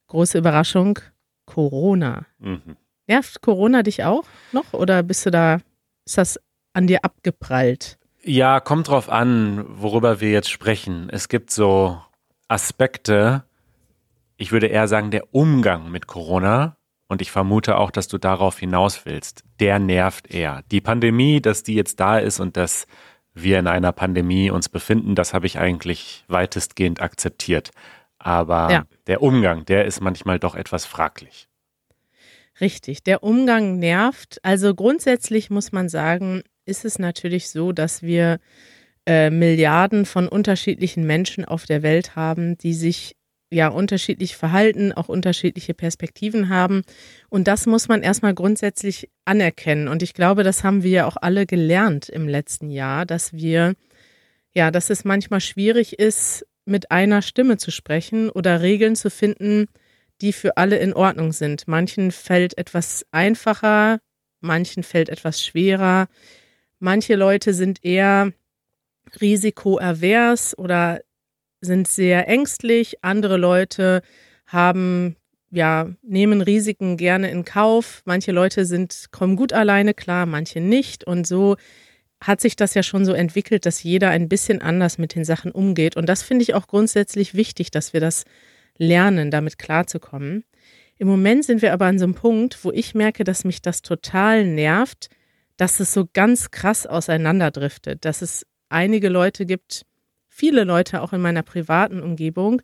große 0.08 0.38
Überraschung, 0.38 0.98
Corona. 1.46 2.26
Mhm. 2.38 2.76
Nervt 3.06 3.40
Corona 3.40 3.82
dich 3.82 4.04
auch 4.04 4.24
noch 4.52 4.72
oder 4.72 5.02
bist 5.02 5.24
du 5.24 5.30
da, 5.30 5.60
ist 6.04 6.18
das 6.18 6.40
an 6.74 6.86
dir 6.86 7.04
abgeprallt? 7.04 7.98
Ja, 8.22 8.60
kommt 8.60 8.88
drauf 8.88 9.08
an, 9.08 9.64
worüber 9.68 10.20
wir 10.20 10.30
jetzt 10.30 10.50
sprechen. 10.50 11.08
Es 11.10 11.28
gibt 11.28 11.50
so 11.50 12.02
Aspekte, 12.48 13.44
ich 14.36 14.52
würde 14.52 14.66
eher 14.66 14.88
sagen, 14.88 15.10
der 15.10 15.34
Umgang 15.34 15.90
mit 15.90 16.06
Corona, 16.06 16.78
und 17.08 17.22
ich 17.22 17.30
vermute 17.30 17.78
auch, 17.78 17.90
dass 17.90 18.06
du 18.06 18.18
darauf 18.18 18.58
hinaus 18.58 19.06
willst, 19.06 19.42
der 19.60 19.78
nervt 19.78 20.30
eher. 20.30 20.62
Die 20.70 20.82
Pandemie, 20.82 21.40
dass 21.40 21.62
die 21.62 21.74
jetzt 21.74 21.98
da 22.00 22.18
ist 22.18 22.38
und 22.38 22.56
dass 22.56 22.86
wir 23.32 23.58
in 23.58 23.66
einer 23.66 23.92
Pandemie 23.92 24.50
uns 24.50 24.68
befinden, 24.68 25.14
das 25.14 25.32
habe 25.32 25.46
ich 25.46 25.58
eigentlich 25.58 26.24
weitestgehend 26.28 27.00
akzeptiert. 27.00 27.70
Aber 28.18 28.70
Ja. 28.70 28.86
der 29.06 29.22
Umgang, 29.22 29.64
der 29.64 29.84
ist 29.84 30.00
manchmal 30.00 30.38
doch 30.38 30.54
etwas 30.54 30.84
fraglich. 30.84 31.48
Richtig, 32.60 33.04
der 33.04 33.22
Umgang 33.22 33.78
nervt. 33.78 34.38
Also 34.42 34.74
grundsätzlich 34.74 35.50
muss 35.50 35.70
man 35.70 35.88
sagen, 35.88 36.42
ist 36.66 36.84
es 36.84 36.98
natürlich 36.98 37.50
so, 37.50 37.72
dass 37.72 38.02
wir 38.02 38.40
äh, 39.06 39.30
Milliarden 39.30 40.04
von 40.04 40.28
unterschiedlichen 40.28 41.06
Menschen 41.06 41.44
auf 41.44 41.66
der 41.66 41.82
Welt 41.82 42.16
haben, 42.16 42.58
die 42.58 42.74
sich 42.74 43.16
ja 43.50 43.68
unterschiedlich 43.68 44.36
verhalten, 44.36 44.92
auch 44.92 45.08
unterschiedliche 45.08 45.72
Perspektiven 45.72 46.48
haben. 46.50 46.82
Und 47.30 47.48
das 47.48 47.64
muss 47.66 47.88
man 47.88 48.02
erstmal 48.02 48.34
grundsätzlich 48.34 49.08
anerkennen. 49.24 49.88
Und 49.88 50.02
ich 50.02 50.12
glaube, 50.12 50.42
das 50.42 50.64
haben 50.64 50.82
wir 50.82 50.90
ja 50.90 51.06
auch 51.06 51.16
alle 51.18 51.46
gelernt 51.46 52.08
im 52.08 52.28
letzten 52.28 52.70
Jahr, 52.70 53.06
dass 53.06 53.32
wir, 53.32 53.74
ja, 54.52 54.70
dass 54.70 54.90
es 54.90 55.04
manchmal 55.04 55.40
schwierig 55.40 55.98
ist, 55.98 56.44
mit 56.68 56.90
einer 56.90 57.22
Stimme 57.22 57.56
zu 57.56 57.70
sprechen 57.70 58.30
oder 58.30 58.60
Regeln 58.60 58.94
zu 58.94 59.10
finden, 59.10 59.66
die 60.20 60.32
für 60.32 60.56
alle 60.56 60.78
in 60.78 60.92
Ordnung 60.92 61.32
sind. 61.32 61.66
Manchen 61.68 62.10
fällt 62.10 62.58
etwas 62.58 63.06
einfacher, 63.10 64.00
manchen 64.40 64.82
fällt 64.82 65.08
etwas 65.08 65.42
schwerer. 65.42 66.08
Manche 66.78 67.14
Leute 67.16 67.54
sind 67.54 67.84
eher 67.84 68.32
risikoavers 69.20 70.56
oder 70.58 71.00
sind 71.60 71.88
sehr 71.88 72.28
ängstlich. 72.28 73.02
Andere 73.02 73.36
Leute 73.36 74.02
haben 74.46 75.16
ja, 75.50 75.88
nehmen 76.02 76.42
Risiken 76.42 76.96
gerne 76.96 77.30
in 77.30 77.44
Kauf. 77.44 78.02
Manche 78.04 78.32
Leute 78.32 78.66
sind, 78.66 79.06
kommen 79.12 79.36
gut 79.36 79.52
alleine 79.52 79.94
klar, 79.94 80.26
manche 80.26 80.60
nicht. 80.60 81.04
Und 81.04 81.26
so 81.26 81.56
hat 82.20 82.40
sich 82.40 82.56
das 82.56 82.74
ja 82.74 82.82
schon 82.82 83.04
so 83.04 83.12
entwickelt, 83.12 83.64
dass 83.64 83.82
jeder 83.82 84.10
ein 84.10 84.28
bisschen 84.28 84.60
anders 84.60 84.98
mit 84.98 85.14
den 85.14 85.24
Sachen 85.24 85.52
umgeht. 85.52 85.96
Und 85.96 86.08
das 86.08 86.22
finde 86.22 86.42
ich 86.42 86.54
auch 86.54 86.66
grundsätzlich 86.66 87.34
wichtig, 87.34 87.70
dass 87.70 87.92
wir 87.92 88.00
das 88.00 88.24
lernen, 88.76 89.30
damit 89.30 89.58
klarzukommen. 89.58 90.44
Im 90.98 91.06
Moment 91.06 91.44
sind 91.44 91.62
wir 91.62 91.72
aber 91.72 91.86
an 91.86 91.98
so 91.98 92.04
einem 92.04 92.14
Punkt, 92.14 92.64
wo 92.64 92.72
ich 92.72 92.94
merke, 92.94 93.22
dass 93.22 93.44
mich 93.44 93.62
das 93.62 93.82
total 93.82 94.44
nervt, 94.44 95.08
dass 95.56 95.80
es 95.80 95.92
so 95.92 96.08
ganz 96.12 96.50
krass 96.50 96.86
auseinanderdriftet, 96.86 98.04
dass 98.04 98.22
es 98.22 98.46
einige 98.68 99.08
Leute 99.08 99.46
gibt, 99.46 99.84
viele 100.26 100.64
Leute 100.64 101.02
auch 101.02 101.12
in 101.12 101.20
meiner 101.20 101.42
privaten 101.42 102.00
Umgebung, 102.00 102.62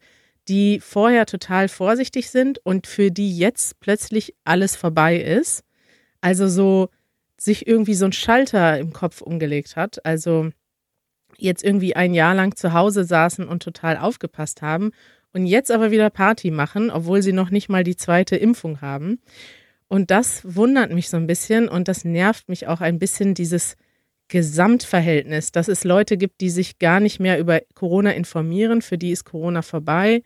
die 0.49 0.81
vorher 0.81 1.27
total 1.27 1.69
vorsichtig 1.69 2.31
sind 2.31 2.59
und 2.65 2.87
für 2.87 3.11
die 3.11 3.37
jetzt 3.37 3.81
plötzlich 3.81 4.35
alles 4.45 4.77
vorbei 4.77 5.17
ist. 5.17 5.65
Also 6.21 6.49
so 6.49 6.89
sich 7.45 7.67
irgendwie 7.67 7.95
so 7.95 8.07
ein 8.07 8.13
Schalter 8.13 8.79
im 8.79 8.93
Kopf 8.93 9.21
umgelegt 9.21 9.77
hat. 9.77 10.05
Also 10.05 10.51
jetzt 11.37 11.65
irgendwie 11.65 11.97
ein 11.97 12.15
Jahr 12.15 12.35
lang 12.35 12.57
zu 12.57 12.73
Hause 12.73 13.05
saßen 13.05 13.47
und 13.47 13.63
total 13.63 13.97
aufgepasst 13.97 14.63
haben 14.63 14.93
und 15.33 15.47
jetzt 15.47 15.71
aber 15.71 15.91
wieder 15.91 16.11
Party 16.11 16.51
machen, 16.51 16.91
obwohl 16.91 17.23
sie 17.23 17.33
noch 17.33 17.51
nicht 17.51 17.69
mal 17.69 17.85
die 17.85 17.97
zweite 17.97 18.37
Impfung 18.37 18.81
haben. 18.81 19.21
Und 19.89 20.11
das 20.11 20.43
wundert 20.45 20.93
mich 20.93 21.09
so 21.09 21.17
ein 21.17 21.27
bisschen 21.27 21.69
und 21.69 21.89
das 21.89 22.05
nervt 22.05 22.49
mich 22.49 22.67
auch 22.67 22.81
ein 22.81 22.99
bisschen, 22.99 23.35
dieses 23.35 23.77
Gesamtverhältnis, 24.29 25.53
dass 25.53 25.69
es 25.69 25.85
Leute 25.85 26.17
gibt, 26.17 26.41
die 26.41 26.51
sich 26.51 26.79
gar 26.79 26.99
nicht 26.99 27.21
mehr 27.21 27.39
über 27.39 27.61
Corona 27.75 28.13
informieren, 28.13 28.81
für 28.81 28.97
die 28.97 29.11
ist 29.11 29.25
Corona 29.25 29.63
vorbei. 29.63 30.23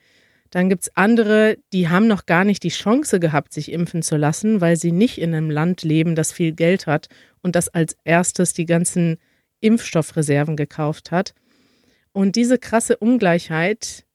Dann 0.50 0.68
gibt 0.68 0.84
es 0.84 0.96
andere, 0.96 1.58
die 1.72 1.88
haben 1.88 2.06
noch 2.06 2.26
gar 2.26 2.44
nicht 2.44 2.62
die 2.62 2.70
Chance 2.70 3.20
gehabt, 3.20 3.52
sich 3.52 3.70
impfen 3.70 4.02
zu 4.02 4.16
lassen, 4.16 4.60
weil 4.60 4.76
sie 4.76 4.92
nicht 4.92 5.18
in 5.18 5.34
einem 5.34 5.50
Land 5.50 5.82
leben, 5.82 6.14
das 6.14 6.32
viel 6.32 6.52
Geld 6.52 6.86
hat 6.86 7.08
und 7.42 7.54
das 7.54 7.68
als 7.68 7.96
erstes 8.04 8.54
die 8.54 8.66
ganzen 8.66 9.18
Impfstoffreserven 9.60 10.56
gekauft 10.56 11.10
hat. 11.10 11.34
Und 12.12 12.36
diese 12.36 12.58
krasse 12.58 12.96
Ungleichheit, 12.96 14.06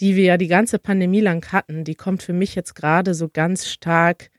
die 0.00 0.16
wir 0.16 0.24
ja 0.24 0.36
die 0.36 0.48
ganze 0.48 0.78
Pandemie 0.78 1.20
lang 1.20 1.52
hatten, 1.52 1.84
die 1.84 1.94
kommt 1.94 2.22
für 2.22 2.32
mich 2.32 2.54
jetzt 2.54 2.74
gerade 2.74 3.14
so 3.14 3.28
ganz 3.28 3.68
stark 3.68 4.30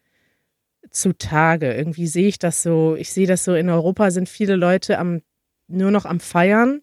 zutage. 0.89 1.73
Irgendwie 1.73 2.07
sehe 2.07 2.27
ich 2.27 2.39
das 2.39 2.63
so, 2.63 2.95
ich 2.95 3.13
sehe 3.13 3.27
das 3.27 3.43
so, 3.43 3.53
in 3.53 3.69
Europa 3.69 4.11
sind 4.11 4.29
viele 4.29 4.55
Leute 4.55 4.97
am, 4.97 5.21
nur 5.67 5.91
noch 5.91 6.05
am 6.05 6.19
Feiern, 6.19 6.81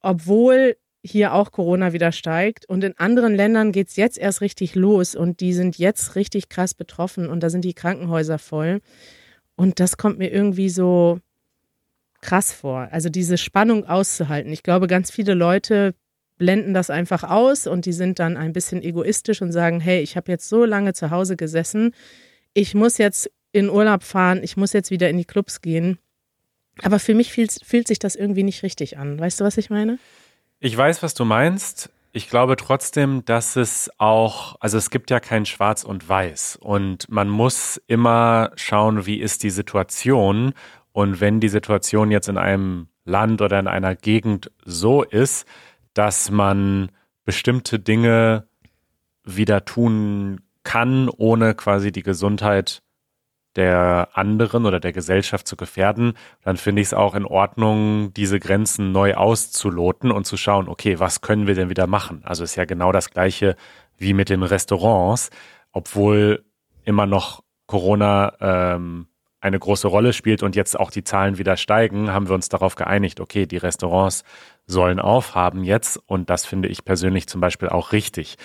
obwohl 0.00 0.76
hier 1.10 1.34
auch 1.34 1.52
Corona 1.52 1.92
wieder 1.92 2.12
steigt. 2.12 2.68
Und 2.68 2.84
in 2.84 2.98
anderen 2.98 3.34
Ländern 3.34 3.72
geht 3.72 3.88
es 3.88 3.96
jetzt 3.96 4.18
erst 4.18 4.40
richtig 4.40 4.74
los 4.74 5.14
und 5.14 5.40
die 5.40 5.52
sind 5.52 5.78
jetzt 5.78 6.14
richtig 6.14 6.48
krass 6.48 6.74
betroffen 6.74 7.28
und 7.28 7.40
da 7.42 7.50
sind 7.50 7.64
die 7.64 7.74
Krankenhäuser 7.74 8.38
voll. 8.38 8.80
Und 9.56 9.80
das 9.80 9.96
kommt 9.96 10.18
mir 10.18 10.30
irgendwie 10.30 10.68
so 10.68 11.18
krass 12.20 12.52
vor. 12.52 12.88
Also 12.90 13.08
diese 13.08 13.38
Spannung 13.38 13.84
auszuhalten. 13.84 14.52
Ich 14.52 14.62
glaube, 14.62 14.86
ganz 14.86 15.10
viele 15.10 15.34
Leute 15.34 15.94
blenden 16.36 16.72
das 16.72 16.90
einfach 16.90 17.24
aus 17.24 17.66
und 17.66 17.84
die 17.84 17.92
sind 17.92 18.18
dann 18.18 18.36
ein 18.36 18.52
bisschen 18.52 18.82
egoistisch 18.82 19.42
und 19.42 19.52
sagen, 19.52 19.80
hey, 19.80 20.00
ich 20.00 20.16
habe 20.16 20.30
jetzt 20.30 20.48
so 20.48 20.64
lange 20.64 20.94
zu 20.94 21.10
Hause 21.10 21.36
gesessen, 21.36 21.92
ich 22.54 22.74
muss 22.74 22.98
jetzt 22.98 23.30
in 23.52 23.68
Urlaub 23.68 24.02
fahren, 24.02 24.40
ich 24.42 24.56
muss 24.56 24.72
jetzt 24.72 24.90
wieder 24.90 25.10
in 25.10 25.18
die 25.18 25.24
Clubs 25.24 25.60
gehen. 25.60 25.98
Aber 26.82 26.98
für 26.98 27.14
mich 27.14 27.32
fühlt, 27.32 27.52
fühlt 27.64 27.88
sich 27.88 27.98
das 27.98 28.14
irgendwie 28.14 28.44
nicht 28.44 28.62
richtig 28.62 28.98
an. 28.98 29.18
Weißt 29.18 29.40
du, 29.40 29.44
was 29.44 29.58
ich 29.58 29.70
meine? 29.70 29.98
Ich 30.60 30.76
weiß, 30.76 31.04
was 31.04 31.14
du 31.14 31.24
meinst. 31.24 31.90
Ich 32.10 32.28
glaube 32.28 32.56
trotzdem, 32.56 33.24
dass 33.24 33.54
es 33.54 33.90
auch, 33.98 34.56
also 34.58 34.76
es 34.76 34.90
gibt 34.90 35.08
ja 35.10 35.20
kein 35.20 35.46
Schwarz 35.46 35.84
und 35.84 36.08
Weiß 36.08 36.56
und 36.56 37.08
man 37.08 37.28
muss 37.28 37.80
immer 37.86 38.50
schauen, 38.56 39.06
wie 39.06 39.20
ist 39.20 39.44
die 39.44 39.50
Situation 39.50 40.54
und 40.90 41.20
wenn 41.20 41.38
die 41.38 41.48
Situation 41.48 42.10
jetzt 42.10 42.28
in 42.28 42.38
einem 42.38 42.88
Land 43.04 43.40
oder 43.40 43.60
in 43.60 43.68
einer 43.68 43.94
Gegend 43.94 44.50
so 44.64 45.04
ist, 45.04 45.46
dass 45.94 46.28
man 46.28 46.90
bestimmte 47.24 47.78
Dinge 47.78 48.48
wieder 49.22 49.64
tun 49.64 50.40
kann, 50.64 51.08
ohne 51.08 51.54
quasi 51.54 51.92
die 51.92 52.02
Gesundheit 52.02 52.82
der 53.58 54.10
anderen 54.14 54.64
oder 54.64 54.78
der 54.78 54.92
Gesellschaft 54.92 55.46
zu 55.46 55.56
gefährden, 55.56 56.14
dann 56.42 56.56
finde 56.56 56.80
ich 56.80 56.88
es 56.88 56.94
auch 56.94 57.14
in 57.14 57.26
Ordnung, 57.26 58.14
diese 58.14 58.38
Grenzen 58.38 58.92
neu 58.92 59.14
auszuloten 59.14 60.12
und 60.12 60.24
zu 60.24 60.36
schauen, 60.36 60.68
okay, 60.68 61.00
was 61.00 61.20
können 61.20 61.46
wir 61.46 61.54
denn 61.56 61.68
wieder 61.68 61.88
machen? 61.88 62.22
Also 62.24 62.44
ist 62.44 62.56
ja 62.56 62.64
genau 62.64 62.92
das 62.92 63.10
gleiche 63.10 63.56
wie 63.98 64.14
mit 64.14 64.28
den 64.28 64.44
Restaurants, 64.44 65.30
obwohl 65.72 66.44
immer 66.84 67.04
noch 67.04 67.42
Corona 67.66 68.32
ähm, 68.40 69.08
eine 69.40 69.58
große 69.58 69.88
Rolle 69.88 70.12
spielt 70.12 70.42
und 70.42 70.56
jetzt 70.56 70.78
auch 70.78 70.90
die 70.90 71.04
Zahlen 71.04 71.38
wieder 71.38 71.56
steigen, 71.56 72.12
haben 72.12 72.28
wir 72.28 72.34
uns 72.34 72.48
darauf 72.48 72.76
geeinigt, 72.76 73.20
okay, 73.20 73.46
die 73.46 73.56
Restaurants 73.56 74.22
sollen 74.66 75.00
aufhaben 75.00 75.64
jetzt 75.64 75.96
und 76.06 76.30
das 76.30 76.46
finde 76.46 76.68
ich 76.68 76.84
persönlich 76.84 77.26
zum 77.26 77.40
Beispiel 77.40 77.68
auch 77.68 77.92
richtig. 77.92 78.36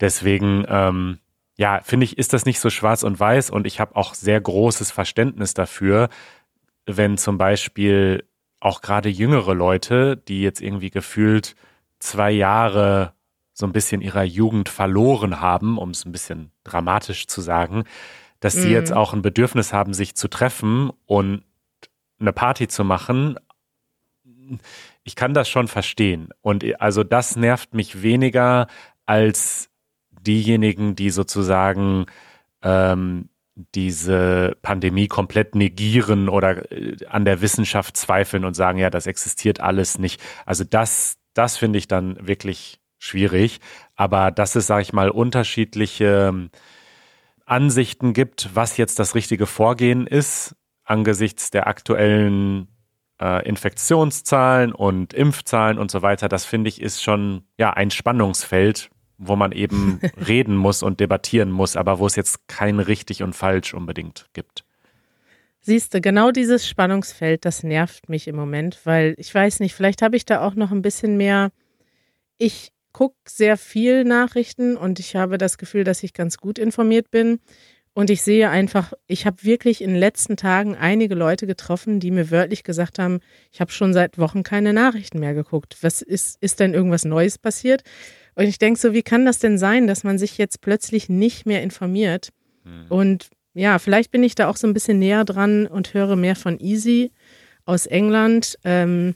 Deswegen 0.00 0.64
ähm, 0.68 1.18
ja, 1.56 1.80
finde 1.82 2.04
ich, 2.04 2.18
ist 2.18 2.32
das 2.32 2.46
nicht 2.46 2.60
so 2.60 2.70
schwarz 2.70 3.02
und 3.02 3.18
weiß 3.18 3.50
und 3.50 3.66
ich 3.66 3.80
habe 3.80 3.96
auch 3.96 4.14
sehr 4.14 4.40
großes 4.40 4.90
Verständnis 4.90 5.54
dafür, 5.54 6.08
wenn 6.86 7.16
zum 7.16 7.38
Beispiel 7.38 8.24
auch 8.60 8.80
gerade 8.80 9.08
jüngere 9.08 9.54
Leute, 9.54 10.16
die 10.16 10.42
jetzt 10.42 10.60
irgendwie 10.60 10.90
gefühlt 10.90 11.54
zwei 11.98 12.30
Jahre 12.30 13.12
so 13.52 13.66
ein 13.66 13.72
bisschen 13.72 14.00
ihrer 14.00 14.24
Jugend 14.24 14.68
verloren 14.68 15.40
haben, 15.40 15.78
um 15.78 15.90
es 15.90 16.04
ein 16.04 16.12
bisschen 16.12 16.50
dramatisch 16.64 17.26
zu 17.28 17.40
sagen, 17.40 17.84
dass 18.40 18.54
die 18.54 18.66
Mhm. 18.66 18.72
jetzt 18.72 18.92
auch 18.92 19.12
ein 19.12 19.22
Bedürfnis 19.22 19.72
haben, 19.72 19.94
sich 19.94 20.16
zu 20.16 20.28
treffen 20.28 20.90
und 21.06 21.44
eine 22.18 22.32
Party 22.32 22.68
zu 22.68 22.84
machen, 22.84 23.38
ich 25.04 25.16
kann 25.16 25.34
das 25.34 25.48
schon 25.48 25.68
verstehen. 25.68 26.30
Und 26.40 26.64
also 26.80 27.04
das 27.04 27.36
nervt 27.36 27.74
mich 27.74 28.02
weniger 28.02 28.66
als 29.06 29.70
diejenigen, 30.26 30.96
die 30.96 31.10
sozusagen 31.10 32.06
ähm, 32.62 33.28
diese 33.74 34.56
Pandemie 34.62 35.06
komplett 35.06 35.54
negieren 35.54 36.28
oder 36.28 36.70
äh, 36.72 36.96
an 37.06 37.24
der 37.24 37.40
Wissenschaft 37.40 37.96
zweifeln 37.96 38.44
und 38.44 38.54
sagen, 38.54 38.78
ja, 38.78 38.90
das 38.90 39.06
existiert 39.06 39.60
alles 39.60 39.98
nicht. 39.98 40.20
Also 40.44 40.64
das, 40.64 41.16
das 41.34 41.56
finde 41.56 41.78
ich 41.78 41.86
dann 41.86 42.26
wirklich 42.26 42.80
schwierig. 42.98 43.60
Aber 43.94 44.30
dass 44.30 44.56
es, 44.56 44.66
sage 44.66 44.82
ich 44.82 44.92
mal, 44.92 45.10
unterschiedliche 45.10 46.28
ähm, 46.28 46.50
Ansichten 47.46 48.12
gibt, 48.12 48.50
was 48.54 48.76
jetzt 48.76 48.98
das 48.98 49.14
richtige 49.14 49.46
Vorgehen 49.46 50.06
ist, 50.06 50.56
angesichts 50.84 51.50
der 51.50 51.66
aktuellen 51.66 52.68
äh, 53.20 53.46
Infektionszahlen 53.46 54.72
und 54.72 55.12
Impfzahlen 55.12 55.78
und 55.78 55.90
so 55.90 56.02
weiter, 56.02 56.28
das 56.28 56.44
finde 56.44 56.68
ich 56.68 56.80
ist 56.80 57.02
schon 57.02 57.44
ja 57.58 57.72
ein 57.72 57.90
Spannungsfeld, 57.90 58.90
wo 59.18 59.36
man 59.36 59.52
eben 59.52 60.00
reden 60.28 60.56
muss 60.56 60.82
und 60.82 61.00
debattieren 61.00 61.50
muss, 61.50 61.76
aber 61.76 61.98
wo 61.98 62.06
es 62.06 62.16
jetzt 62.16 62.46
kein 62.48 62.80
richtig 62.80 63.22
und 63.22 63.34
falsch 63.34 63.74
unbedingt 63.74 64.26
gibt. 64.32 64.64
Siehst 65.60 65.94
du, 65.94 66.00
genau 66.02 66.30
dieses 66.30 66.68
Spannungsfeld, 66.68 67.46
das 67.46 67.62
nervt 67.62 68.10
mich 68.10 68.28
im 68.28 68.36
Moment, 68.36 68.80
weil 68.84 69.14
ich 69.16 69.34
weiß 69.34 69.60
nicht, 69.60 69.74
vielleicht 69.74 70.02
habe 70.02 70.16
ich 70.16 70.26
da 70.26 70.46
auch 70.46 70.54
noch 70.54 70.70
ein 70.70 70.82
bisschen 70.82 71.16
mehr. 71.16 71.52
Ich 72.36 72.70
gucke 72.92 73.16
sehr 73.26 73.56
viel 73.56 74.04
Nachrichten 74.04 74.76
und 74.76 75.00
ich 75.00 75.16
habe 75.16 75.38
das 75.38 75.56
Gefühl, 75.56 75.84
dass 75.84 76.02
ich 76.02 76.12
ganz 76.12 76.36
gut 76.36 76.58
informiert 76.58 77.10
bin. 77.10 77.40
Und 77.94 78.10
ich 78.10 78.22
sehe 78.22 78.50
einfach, 78.50 78.92
ich 79.06 79.24
habe 79.24 79.44
wirklich 79.44 79.80
in 79.80 79.90
den 79.90 79.98
letzten 79.98 80.36
Tagen 80.36 80.74
einige 80.74 81.14
Leute 81.14 81.46
getroffen, 81.46 82.00
die 82.00 82.10
mir 82.10 82.30
wörtlich 82.30 82.64
gesagt 82.64 82.98
haben, 82.98 83.20
ich 83.52 83.60
habe 83.60 83.70
schon 83.70 83.92
seit 83.92 84.18
Wochen 84.18 84.42
keine 84.42 84.72
Nachrichten 84.72 85.20
mehr 85.20 85.32
geguckt. 85.32 85.78
Was 85.80 86.02
ist, 86.02 86.36
ist 86.42 86.58
denn 86.58 86.74
irgendwas 86.74 87.04
Neues 87.04 87.38
passiert? 87.38 87.84
Und 88.34 88.44
ich 88.44 88.58
denke 88.58 88.78
so, 88.78 88.92
wie 88.92 89.02
kann 89.02 89.24
das 89.24 89.38
denn 89.38 89.58
sein, 89.58 89.86
dass 89.86 90.04
man 90.04 90.18
sich 90.18 90.38
jetzt 90.38 90.60
plötzlich 90.60 91.08
nicht 91.08 91.46
mehr 91.46 91.62
informiert? 91.62 92.30
Mhm. 92.64 92.86
Und 92.88 93.30
ja, 93.54 93.78
vielleicht 93.78 94.10
bin 94.10 94.22
ich 94.22 94.34
da 94.34 94.48
auch 94.48 94.56
so 94.56 94.66
ein 94.66 94.74
bisschen 94.74 94.98
näher 94.98 95.24
dran 95.24 95.66
und 95.66 95.94
höre 95.94 96.16
mehr 96.16 96.36
von 96.36 96.58
Easy 96.58 97.12
aus 97.64 97.86
England. 97.86 98.58
Ähm, 98.64 99.14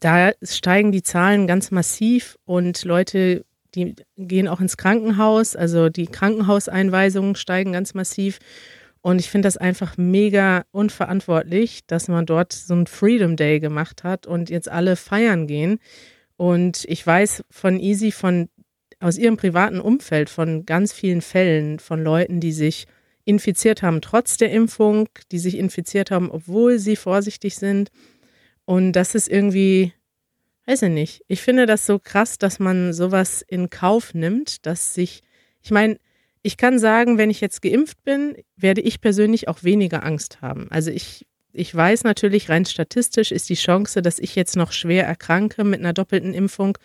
da 0.00 0.32
steigen 0.42 0.90
die 0.90 1.02
Zahlen 1.02 1.46
ganz 1.46 1.70
massiv 1.70 2.36
und 2.44 2.84
Leute, 2.84 3.44
die 3.74 3.94
gehen 4.16 4.48
auch 4.48 4.60
ins 4.60 4.76
Krankenhaus. 4.76 5.54
Also 5.54 5.90
die 5.90 6.06
Krankenhauseinweisungen 6.06 7.36
steigen 7.36 7.72
ganz 7.72 7.94
massiv. 7.94 8.38
Und 9.02 9.18
ich 9.18 9.30
finde 9.30 9.46
das 9.46 9.56
einfach 9.56 9.96
mega 9.96 10.64
unverantwortlich, 10.70 11.80
dass 11.86 12.08
man 12.08 12.24
dort 12.24 12.52
so 12.52 12.74
ein 12.74 12.86
Freedom 12.86 13.36
Day 13.36 13.60
gemacht 13.60 14.04
hat 14.04 14.26
und 14.26 14.48
jetzt 14.48 14.68
alle 14.68 14.96
feiern 14.96 15.46
gehen. 15.46 15.78
Und 16.42 16.86
ich 16.88 17.06
weiß 17.06 17.44
von 17.50 17.78
Easy, 17.78 18.10
von 18.10 18.48
aus 18.98 19.16
ihrem 19.16 19.36
privaten 19.36 19.78
Umfeld, 19.78 20.28
von 20.28 20.66
ganz 20.66 20.92
vielen 20.92 21.20
Fällen 21.20 21.78
von 21.78 22.02
Leuten, 22.02 22.40
die 22.40 22.50
sich 22.50 22.88
infiziert 23.24 23.82
haben 23.82 24.00
trotz 24.00 24.38
der 24.38 24.50
Impfung, 24.50 25.08
die 25.30 25.38
sich 25.38 25.56
infiziert 25.56 26.10
haben, 26.10 26.32
obwohl 26.32 26.80
sie 26.80 26.96
vorsichtig 26.96 27.54
sind. 27.54 27.92
Und 28.64 28.94
das 28.94 29.14
ist 29.14 29.28
irgendwie, 29.28 29.92
weiß 30.66 30.82
ich 30.82 30.90
nicht. 30.90 31.22
Ich 31.28 31.42
finde 31.42 31.64
das 31.64 31.86
so 31.86 32.00
krass, 32.00 32.38
dass 32.38 32.58
man 32.58 32.92
sowas 32.92 33.44
in 33.46 33.70
Kauf 33.70 34.12
nimmt, 34.12 34.66
dass 34.66 34.94
sich, 34.94 35.22
ich 35.62 35.70
meine, 35.70 35.96
ich 36.42 36.56
kann 36.56 36.80
sagen, 36.80 37.18
wenn 37.18 37.30
ich 37.30 37.40
jetzt 37.40 37.62
geimpft 37.62 38.02
bin, 38.02 38.34
werde 38.56 38.80
ich 38.80 39.00
persönlich 39.00 39.46
auch 39.46 39.62
weniger 39.62 40.02
Angst 40.02 40.42
haben. 40.42 40.66
Also 40.72 40.90
ich 40.90 41.24
ich 41.52 41.74
weiß 41.74 42.04
natürlich, 42.04 42.48
rein 42.48 42.64
statistisch 42.64 43.30
ist 43.30 43.48
die 43.48 43.54
Chance, 43.54 44.02
dass 44.02 44.18
ich 44.18 44.34
jetzt 44.34 44.56
noch 44.56 44.72
schwer 44.72 45.06
erkranke 45.06 45.64
mit 45.64 45.80
einer 45.80 45.92
doppelten 45.92 46.34
Impfung 46.34 46.78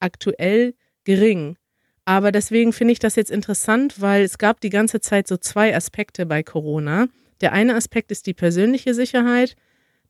aktuell 0.00 0.74
gering. 1.04 1.56
Aber 2.04 2.32
deswegen 2.32 2.72
finde 2.72 2.92
ich 2.92 2.98
das 2.98 3.16
jetzt 3.16 3.30
interessant, 3.30 4.00
weil 4.00 4.22
es 4.22 4.38
gab 4.38 4.60
die 4.60 4.70
ganze 4.70 5.00
Zeit 5.00 5.26
so 5.26 5.36
zwei 5.36 5.74
Aspekte 5.74 6.26
bei 6.26 6.42
Corona. 6.42 7.08
Der 7.40 7.52
eine 7.52 7.74
Aspekt 7.74 8.10
ist 8.10 8.26
die 8.26 8.34
persönliche 8.34 8.94
Sicherheit, 8.94 9.56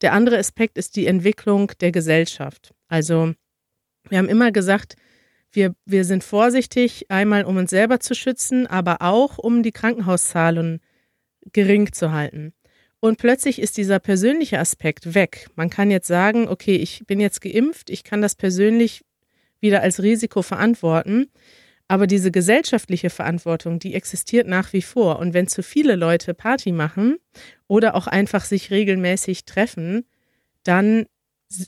der 0.02 0.12
andere 0.12 0.38
Aspekt 0.38 0.76
ist 0.76 0.96
die 0.96 1.06
Entwicklung 1.06 1.72
der 1.80 1.92
Gesellschaft. 1.92 2.74
Also 2.88 3.32
wir 4.08 4.18
haben 4.18 4.28
immer 4.28 4.52
gesagt, 4.52 4.96
wir, 5.52 5.74
wir 5.86 6.04
sind 6.04 6.24
vorsichtig, 6.24 7.10
einmal 7.10 7.44
um 7.44 7.56
uns 7.56 7.70
selber 7.70 8.00
zu 8.00 8.14
schützen, 8.14 8.66
aber 8.66 9.00
auch 9.00 9.38
um 9.38 9.62
die 9.62 9.72
Krankenhauszahlen 9.72 10.80
gering 11.52 11.92
zu 11.92 12.12
halten. 12.12 12.52
Und 13.04 13.18
plötzlich 13.18 13.60
ist 13.60 13.76
dieser 13.76 13.98
persönliche 13.98 14.58
Aspekt 14.58 15.14
weg. 15.14 15.50
Man 15.56 15.68
kann 15.68 15.90
jetzt 15.90 16.06
sagen, 16.06 16.48
okay, 16.48 16.76
ich 16.76 17.04
bin 17.06 17.20
jetzt 17.20 17.42
geimpft, 17.42 17.90
ich 17.90 18.02
kann 18.02 18.22
das 18.22 18.34
persönlich 18.34 19.04
wieder 19.60 19.82
als 19.82 20.02
Risiko 20.02 20.40
verantworten. 20.40 21.26
Aber 21.86 22.06
diese 22.06 22.30
gesellschaftliche 22.30 23.10
Verantwortung, 23.10 23.78
die 23.78 23.92
existiert 23.92 24.48
nach 24.48 24.72
wie 24.72 24.80
vor. 24.80 25.18
Und 25.18 25.34
wenn 25.34 25.48
zu 25.48 25.62
viele 25.62 25.96
Leute 25.96 26.32
Party 26.32 26.72
machen 26.72 27.18
oder 27.66 27.94
auch 27.94 28.06
einfach 28.06 28.46
sich 28.46 28.70
regelmäßig 28.70 29.44
treffen, 29.44 30.06
dann 30.62 31.04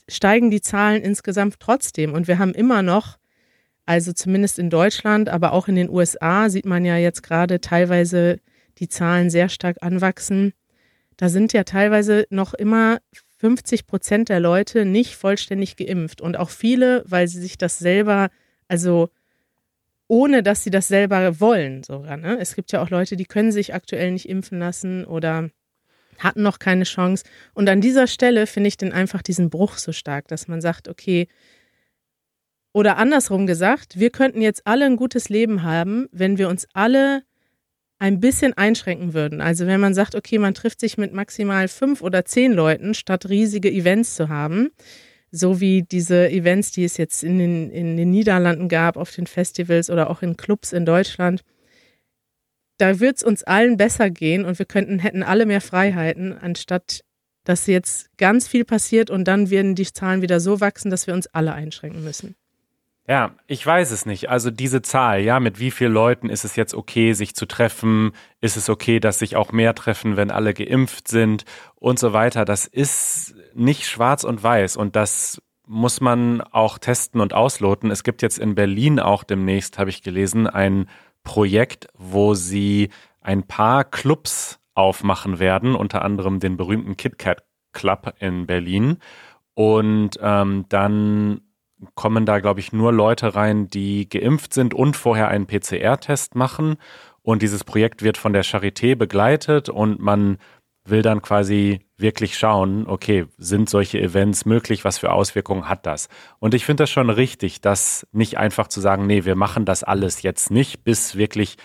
steigen 0.09 0.49
die 0.49 0.61
Zahlen 0.61 1.03
insgesamt 1.03 1.59
trotzdem. 1.59 2.13
Und 2.13 2.27
wir 2.27 2.39
haben 2.39 2.55
immer 2.55 2.81
noch, 2.81 3.19
also 3.85 4.11
zumindest 4.11 4.57
in 4.57 4.71
Deutschland, 4.71 5.29
aber 5.29 5.53
auch 5.53 5.67
in 5.67 5.75
den 5.75 5.91
USA 5.91 6.49
sieht 6.49 6.65
man 6.65 6.83
ja 6.83 6.97
jetzt 6.97 7.21
gerade 7.21 7.61
teilweise 7.61 8.39
die 8.79 8.89
Zahlen 8.89 9.29
sehr 9.29 9.49
stark 9.49 9.77
anwachsen 9.81 10.53
da 11.17 11.29
sind 11.29 11.53
ja 11.53 11.63
teilweise 11.63 12.25
noch 12.29 12.53
immer 12.53 12.99
50 13.39 13.85
Prozent 13.85 14.29
der 14.29 14.39
Leute 14.39 14.85
nicht 14.85 15.15
vollständig 15.15 15.75
geimpft 15.75 16.21
und 16.21 16.37
auch 16.37 16.49
viele, 16.49 17.03
weil 17.05 17.27
sie 17.27 17.41
sich 17.41 17.57
das 17.57 17.77
selber, 17.79 18.29
also 18.67 19.09
ohne 20.07 20.41
dass 20.41 20.63
sie 20.63 20.69
das 20.69 20.87
selber 20.87 21.39
wollen 21.39 21.83
sogar. 21.83 22.17
Ne? 22.17 22.37
Es 22.39 22.55
gibt 22.55 22.71
ja 22.71 22.81
auch 22.81 22.89
Leute, 22.89 23.15
die 23.17 23.25
können 23.25 23.51
sich 23.51 23.73
aktuell 23.73 24.11
nicht 24.11 24.29
impfen 24.29 24.59
lassen 24.59 25.05
oder 25.05 25.49
hatten 26.17 26.41
noch 26.41 26.59
keine 26.59 26.85
Chance. 26.85 27.25
Und 27.53 27.69
an 27.69 27.81
dieser 27.81 28.07
Stelle 28.07 28.47
finde 28.47 28.69
ich 28.69 28.77
dann 28.77 28.91
einfach 28.91 29.21
diesen 29.21 29.49
Bruch 29.49 29.77
so 29.77 29.91
stark, 29.91 30.27
dass 30.27 30.47
man 30.47 30.61
sagt, 30.61 30.87
okay, 30.87 31.27
oder 32.73 32.97
andersrum 32.97 33.47
gesagt, 33.47 33.99
wir 33.99 34.11
könnten 34.11 34.41
jetzt 34.41 34.65
alle 34.65 34.85
ein 34.85 34.97
gutes 34.97 35.29
Leben 35.29 35.63
haben, 35.63 36.07
wenn 36.11 36.37
wir 36.37 36.49
uns 36.49 36.67
alle 36.73 37.23
ein 37.99 38.19
bisschen 38.19 38.53
einschränken 38.53 39.13
würden. 39.13 39.41
Also 39.41 39.65
wenn 39.65 39.79
man 39.79 39.93
sagt, 39.93 40.15
okay, 40.15 40.37
man 40.37 40.53
trifft 40.53 40.79
sich 40.79 40.97
mit 40.97 41.13
maximal 41.13 41.67
fünf 41.67 42.01
oder 42.01 42.25
zehn 42.25 42.53
Leuten, 42.53 42.93
statt 42.93 43.27
riesige 43.29 43.71
Events 43.71 44.15
zu 44.15 44.29
haben, 44.29 44.69
so 45.31 45.59
wie 45.59 45.83
diese 45.83 46.29
Events, 46.29 46.71
die 46.71 46.83
es 46.83 46.97
jetzt 46.97 47.23
in 47.23 47.39
den, 47.39 47.71
in 47.71 47.97
den 47.97 48.11
Niederlanden 48.11 48.69
gab, 48.69 48.97
auf 48.97 49.11
den 49.11 49.27
Festivals 49.27 49.89
oder 49.89 50.09
auch 50.09 50.21
in 50.21 50.37
Clubs 50.37 50.73
in 50.73 50.85
Deutschland, 50.85 51.43
da 52.77 52.99
wird 52.99 53.17
es 53.17 53.23
uns 53.23 53.43
allen 53.43 53.77
besser 53.77 54.09
gehen 54.09 54.45
und 54.45 54.59
wir 54.59 54.67
könnten, 54.67 54.99
hätten 54.99 55.23
alle 55.23 55.45
mehr 55.45 55.61
Freiheiten, 55.61 56.37
anstatt 56.37 57.01
dass 57.43 57.65
jetzt 57.65 58.09
ganz 58.17 58.45
viel 58.45 58.65
passiert 58.65 59.09
und 59.09 59.25
dann 59.25 59.49
werden 59.49 59.73
die 59.73 59.85
Zahlen 59.85 60.21
wieder 60.21 60.41
so 60.41 60.59
wachsen, 60.59 60.91
dass 60.91 61.07
wir 61.07 61.13
uns 61.13 61.27
alle 61.27 61.53
einschränken 61.53 62.03
müssen. 62.03 62.35
Ja, 63.09 63.31
ich 63.47 63.65
weiß 63.65 63.91
es 63.91 64.05
nicht. 64.05 64.29
Also 64.29 64.51
diese 64.51 64.81
Zahl, 64.81 65.21
ja, 65.21 65.39
mit 65.39 65.59
wie 65.59 65.71
vielen 65.71 65.93
Leuten 65.93 66.29
ist 66.29 66.43
es 66.43 66.57
jetzt 66.57 66.73
okay, 66.73 67.13
sich 67.13 67.35
zu 67.35 67.45
treffen? 67.45 68.11
Ist 68.41 68.57
es 68.57 68.69
okay, 68.69 68.99
dass 68.99 69.19
sich 69.19 69.37
auch 69.37 69.53
mehr 69.53 69.73
treffen, 69.75 70.17
wenn 70.17 70.29
alle 70.29 70.53
geimpft 70.53 71.07
sind 71.07 71.45
und 71.75 71.99
so 71.99 72.11
weiter? 72.11 72.43
Das 72.43 72.65
ist 72.65 73.33
nicht 73.53 73.85
schwarz 73.85 74.25
und 74.25 74.43
weiß 74.43 74.75
und 74.75 74.97
das 74.97 75.41
muss 75.65 76.01
man 76.01 76.41
auch 76.41 76.79
testen 76.79 77.21
und 77.21 77.33
ausloten. 77.33 77.91
Es 77.91 78.03
gibt 78.03 78.21
jetzt 78.21 78.39
in 78.39 78.55
Berlin 78.55 78.99
auch 78.99 79.23
demnächst, 79.23 79.79
habe 79.79 79.89
ich 79.89 80.01
gelesen, 80.01 80.45
ein 80.45 80.89
Projekt, 81.23 81.87
wo 81.93 82.33
sie 82.33 82.89
ein 83.21 83.43
paar 83.43 83.85
Clubs 83.85 84.59
aufmachen 84.73 85.39
werden, 85.39 85.75
unter 85.75 86.03
anderem 86.03 86.39
den 86.39 86.57
berühmten 86.57 86.97
KitKat 86.97 87.43
Club 87.71 88.15
in 88.19 88.47
Berlin. 88.47 88.97
Und 89.53 90.19
ähm, 90.21 90.65
dann 90.69 91.41
kommen 91.95 92.25
da, 92.25 92.39
glaube 92.39 92.59
ich, 92.59 92.73
nur 92.73 92.91
Leute 92.91 93.35
rein, 93.35 93.67
die 93.67 94.09
geimpft 94.09 94.53
sind 94.53 94.73
und 94.73 94.95
vorher 94.95 95.27
einen 95.27 95.47
PCR-Test 95.47 96.35
machen. 96.35 96.77
Und 97.21 97.41
dieses 97.41 97.63
Projekt 97.63 98.03
wird 98.03 98.17
von 98.17 98.33
der 98.33 98.45
Charité 98.45 98.95
begleitet 98.95 99.69
und 99.69 99.99
man 99.99 100.37
will 100.85 101.01
dann 101.01 101.21
quasi 101.21 101.81
wirklich 101.97 102.37
schauen, 102.37 102.87
okay, 102.87 103.25
sind 103.37 103.69
solche 103.69 103.99
Events 103.99 104.45
möglich, 104.45 104.85
was 104.85 104.97
für 104.97 105.11
Auswirkungen 105.11 105.67
hat 105.67 105.85
das? 105.85 106.07
Und 106.39 106.53
ich 106.53 106.65
finde 106.65 106.83
das 106.83 106.89
schon 106.89 107.09
richtig, 107.09 107.61
das 107.61 108.07
nicht 108.11 108.37
einfach 108.37 108.67
zu 108.67 108.79
sagen, 108.79 109.05
nee, 109.05 109.25
wir 109.25 109.35
machen 109.35 109.65
das 109.65 109.83
alles 109.83 110.21
jetzt 110.21 110.51
nicht, 110.51 110.83
bis 110.83 111.15
wirklich 111.15 111.57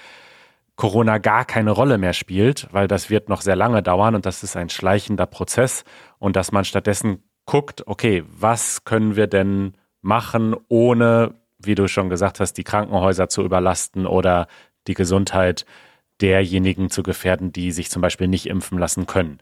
Corona 0.77 1.19
gar 1.19 1.45
keine 1.45 1.71
Rolle 1.71 1.99
mehr 1.99 2.15
spielt, 2.15 2.69
weil 2.73 2.89
das 2.89 3.11
wird 3.11 3.29
noch 3.29 3.43
sehr 3.43 3.57
lange 3.57 3.83
dauern 3.83 4.15
und 4.15 4.27
das 4.27 4.43
ist 4.43 4.57
ein 4.57 4.71
schleichender 4.71 5.27
Prozess 5.27 5.85
und 6.19 6.35
dass 6.35 6.51
man 6.51 6.65
stattdessen 6.65 7.23
guckt, 7.45 7.87
okay, 7.87 8.25
was 8.27 8.85
können 8.85 9.17
wir 9.17 9.27
denn 9.27 9.75
machen, 10.03 10.55
ohne, 10.69 11.35
wie 11.59 11.75
du 11.75 11.89
schon 11.89 12.11
gesagt 12.11 12.41
hast, 12.41 12.55
die 12.55 12.65
Krankenhäuser 12.65 13.29
zu 13.29 13.43
überlasten 13.43 14.07
oder 14.07 14.47
die 14.87 14.95
Gesundheit 14.95 15.65
derjenigen 16.21 16.91
zu 16.91 17.03
gefährden, 17.03 17.53
die 17.53 17.73
sich 17.73 17.91
zum 17.91 18.03
Beispiel 18.03 18.29
nicht 18.29 18.47
impfen 18.47 18.79
lassen 18.79 19.07
können. 19.07 19.39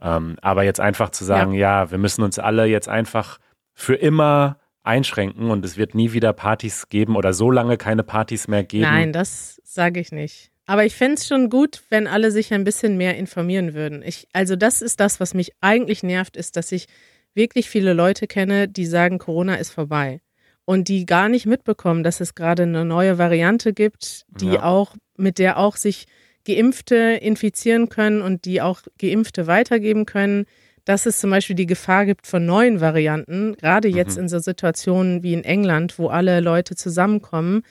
Ähm, 0.00 0.36
aber 0.40 0.62
jetzt 0.62 0.80
einfach 0.80 1.10
zu 1.10 1.24
sagen, 1.24 1.52
ja. 1.52 1.82
ja, 1.82 1.90
wir 1.90 1.98
müssen 1.98 2.22
uns 2.22 2.38
alle 2.38 2.66
jetzt 2.66 2.88
einfach 2.88 3.38
für 3.74 3.94
immer 3.94 4.58
einschränken 4.82 5.50
und 5.50 5.64
es 5.64 5.76
wird 5.76 5.94
nie 5.94 6.12
wieder 6.12 6.32
Partys 6.32 6.88
geben 6.88 7.16
oder 7.16 7.32
so 7.32 7.50
lange 7.50 7.76
keine 7.76 8.02
Partys 8.02 8.48
mehr 8.48 8.64
geben. 8.64 8.82
Nein, 8.82 9.12
das 9.12 9.60
sage 9.64 10.00
ich 10.00 10.12
nicht. 10.12 10.50
Aber 10.66 10.84
ich 10.84 10.94
fände 10.94 11.14
es 11.14 11.26
schon 11.26 11.50
gut, 11.50 11.82
wenn 11.90 12.06
alle 12.06 12.30
sich 12.30 12.52
ein 12.52 12.64
bisschen 12.64 12.96
mehr 12.96 13.16
informieren 13.16 13.74
würden. 13.74 14.02
Ich, 14.02 14.28
also 14.32 14.56
das 14.56 14.82
ist 14.82 15.00
das, 15.00 15.20
was 15.20 15.34
mich 15.34 15.52
eigentlich 15.60 16.02
nervt, 16.02 16.36
ist, 16.36 16.56
dass 16.56 16.72
ich 16.72 16.86
wirklich 17.34 17.68
viele 17.68 17.92
Leute 17.92 18.26
kenne, 18.26 18.68
die 18.68 18.86
sagen, 18.86 19.18
Corona 19.18 19.54
ist 19.56 19.70
vorbei. 19.70 20.20
Und 20.64 20.88
die 20.88 21.06
gar 21.06 21.28
nicht 21.28 21.46
mitbekommen, 21.46 22.02
dass 22.04 22.20
es 22.20 22.34
gerade 22.34 22.62
eine 22.64 22.84
neue 22.84 23.18
Variante 23.18 23.72
gibt, 23.72 24.24
die 24.28 24.52
Ja. 24.54 24.62
auch, 24.62 24.94
mit 25.16 25.38
der 25.38 25.58
auch 25.58 25.76
sich 25.76 26.06
Geimpfte 26.46 26.96
infizieren 27.20 27.88
können 27.88 28.22
und 28.22 28.44
die 28.44 28.60
auch 28.60 28.82
Geimpfte 28.98 29.46
weitergeben 29.46 30.06
können, 30.06 30.46
dass 30.84 31.06
es 31.06 31.20
zum 31.20 31.30
Beispiel 31.30 31.54
die 31.56 31.66
Gefahr 31.66 32.06
gibt 32.06 32.26
von 32.26 32.44
neuen 32.44 32.80
Varianten, 32.80 33.54
gerade 33.56 33.86
jetzt 33.88 34.16
Mhm. 34.16 34.22
in 34.24 34.28
so 34.28 34.38
Situationen 34.40 35.22
wie 35.22 35.32
in 35.32 35.44
England, 35.44 35.98
wo 35.98 36.08
alle 36.08 36.40
Leute 36.40 36.74
zusammenkommen. 36.74 37.62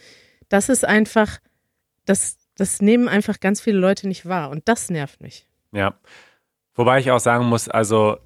Das 0.47 0.69
ist 0.69 0.85
einfach, 0.85 1.39
das, 2.05 2.37
das 2.55 2.81
nehmen 2.81 3.07
einfach 3.09 3.39
ganz 3.41 3.59
viele 3.61 3.79
Leute 3.79 4.07
nicht 4.07 4.25
wahr 4.25 4.49
und 4.49 4.67
das 4.69 4.89
nervt 4.89 5.21
mich. 5.21 5.45
Ja. 5.73 5.95
Wobei 6.75 6.99
ich 6.99 7.11
auch 7.11 7.19
sagen 7.19 7.45
muss, 7.45 7.67
also 7.67 8.17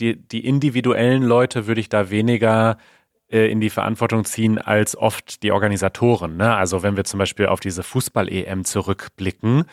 die, 0.00 0.16
die 0.16 0.46
individuellen 0.46 1.22
Leute 1.22 1.66
würde 1.66 1.80
ich 1.80 1.88
da 1.88 2.10
weniger 2.10 2.78
äh, 3.30 3.50
in 3.50 3.60
die 3.60 3.70
Verantwortung 3.70 4.24
ziehen 4.24 4.58
als 4.58 4.96
oft 4.96 5.42
die 5.42 5.52
Organisatoren. 5.52 6.36
Ne? 6.36 6.54
Also 6.54 6.82
wenn 6.82 6.96
wir 6.96 7.04
zum 7.04 7.18
Beispiel 7.18 7.46
auf 7.46 7.60
diese 7.60 7.82
Fußball-EM 7.82 8.64
zurückblicken, 8.64 9.64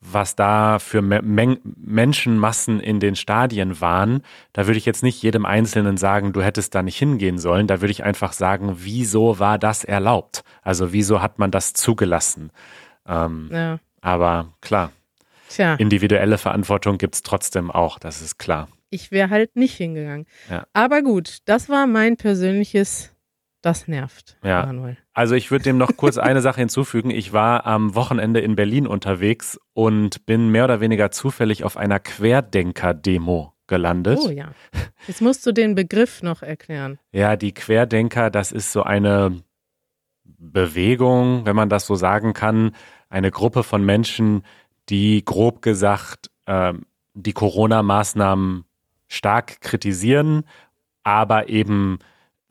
was 0.00 0.36
da 0.36 0.78
für 0.78 1.02
Me 1.02 1.20
Men 1.22 1.58
Menschenmassen 1.76 2.78
in 2.78 3.00
den 3.00 3.16
Stadien 3.16 3.80
waren, 3.80 4.22
da 4.52 4.66
würde 4.66 4.78
ich 4.78 4.86
jetzt 4.86 5.02
nicht 5.02 5.20
jedem 5.22 5.44
Einzelnen 5.44 5.96
sagen, 5.96 6.32
du 6.32 6.40
hättest 6.40 6.74
da 6.76 6.82
nicht 6.84 6.96
hingehen 6.96 7.38
sollen. 7.38 7.66
Da 7.66 7.80
würde 7.80 7.90
ich 7.90 8.04
einfach 8.04 8.32
sagen, 8.32 8.76
wieso 8.76 9.40
war 9.40 9.58
das 9.58 9.82
erlaubt? 9.82 10.44
Also 10.62 10.92
wieso 10.92 11.20
hat 11.20 11.40
man 11.40 11.50
das 11.50 11.72
zugelassen? 11.72 12.52
Ähm, 13.08 13.48
Ja. 13.50 13.78
aber 14.00 14.52
klar, 14.60 14.92
Tja, 15.48 15.74
individuelle 15.74 16.38
Verantwortung 16.38 16.98
gibt 16.98 17.14
es 17.16 17.22
trotzdem 17.22 17.70
auch, 17.70 17.98
das 17.98 18.20
ist 18.22 18.38
klar. 18.38 18.68
Ich 18.90 19.10
wäre 19.10 19.30
halt 19.30 19.56
nicht 19.56 19.76
hingegangen. 19.76 20.26
Ja. 20.50 20.66
Aber 20.72 21.02
gut, 21.02 21.38
das 21.44 21.68
war 21.68 21.86
mein 21.86 22.16
persönliches, 22.16 23.14
das 23.60 23.88
nervt, 23.88 24.36
Ja. 24.42 24.64
Manuel. 24.66 24.96
Also 25.12 25.34
ich 25.34 25.50
würde 25.50 25.64
dem 25.64 25.78
noch 25.78 25.96
kurz 25.96 26.16
eine 26.16 26.40
Sache 26.40 26.60
hinzufügen. 26.60 27.10
Ich 27.10 27.32
war 27.32 27.66
am 27.66 27.94
Wochenende 27.94 28.40
in 28.40 28.54
Berlin 28.56 28.86
unterwegs 28.86 29.58
und 29.74 30.24
bin 30.26 30.50
mehr 30.50 30.64
oder 30.64 30.80
weniger 30.80 31.10
zufällig 31.10 31.64
auf 31.64 31.76
einer 31.76 31.98
Querdenker-Demo 31.98 33.52
gelandet. 33.66 34.18
Oh 34.22 34.30
ja. 34.30 34.52
Jetzt 35.06 35.20
musst 35.20 35.44
du 35.46 35.52
den 35.52 35.74
Begriff 35.74 36.22
noch 36.22 36.42
erklären. 36.42 36.98
Ja, 37.12 37.36
die 37.36 37.52
Querdenker, 37.52 38.30
das 38.30 38.52
ist 38.52 38.72
so 38.72 38.82
eine 38.82 39.42
Bewegung, 40.24 41.44
wenn 41.44 41.56
man 41.56 41.68
das 41.68 41.86
so 41.86 41.94
sagen 41.94 42.32
kann, 42.32 42.74
eine 43.08 43.30
Gruppe 43.30 43.62
von 43.62 43.84
Menschen, 43.84 44.44
die 44.88 45.24
grob 45.24 45.62
gesagt 45.62 46.30
ähm, 46.46 46.86
die 47.14 47.32
Corona-Maßnahmen 47.32 48.64
stark 49.08 49.60
kritisieren, 49.60 50.44
aber 51.02 51.48
eben 51.48 51.98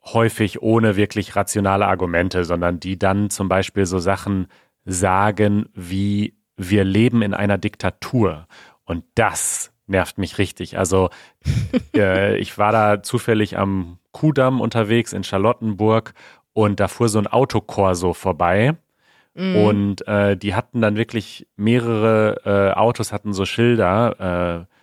häufig 0.03 0.61
ohne 0.61 0.95
wirklich 0.95 1.35
rationale 1.35 1.87
Argumente, 1.87 2.45
sondern 2.45 2.79
die 2.79 2.97
dann 2.97 3.29
zum 3.29 3.49
Beispiel 3.49 3.85
so 3.85 3.99
Sachen 3.99 4.47
sagen 4.85 5.69
wie 5.73 6.33
wir 6.55 6.83
leben 6.83 7.21
in 7.21 7.33
einer 7.33 7.57
Diktatur. 7.57 8.47
Und 8.85 9.03
das 9.15 9.71
nervt 9.85 10.17
mich 10.17 10.37
richtig. 10.37 10.77
Also 10.77 11.09
äh, 11.95 12.37
ich 12.37 12.57
war 12.57 12.71
da 12.71 13.03
zufällig 13.03 13.57
am 13.57 13.99
Kudamm 14.11 14.61
unterwegs 14.61 15.13
in 15.13 15.23
Charlottenburg 15.23 16.13
und 16.53 16.79
da 16.79 16.87
fuhr 16.87 17.09
so 17.09 17.19
ein 17.19 17.27
Autokorso 17.27 18.13
vorbei. 18.13 18.75
Mhm. 19.35 19.55
Und 19.55 20.07
äh, 20.07 20.35
die 20.35 20.55
hatten 20.55 20.81
dann 20.81 20.95
wirklich 20.95 21.47
mehrere 21.55 22.41
äh, 22.45 22.77
Autos 22.77 23.13
hatten 23.13 23.33
so 23.33 23.45
Schilder, 23.45 24.65
äh, 24.67 24.76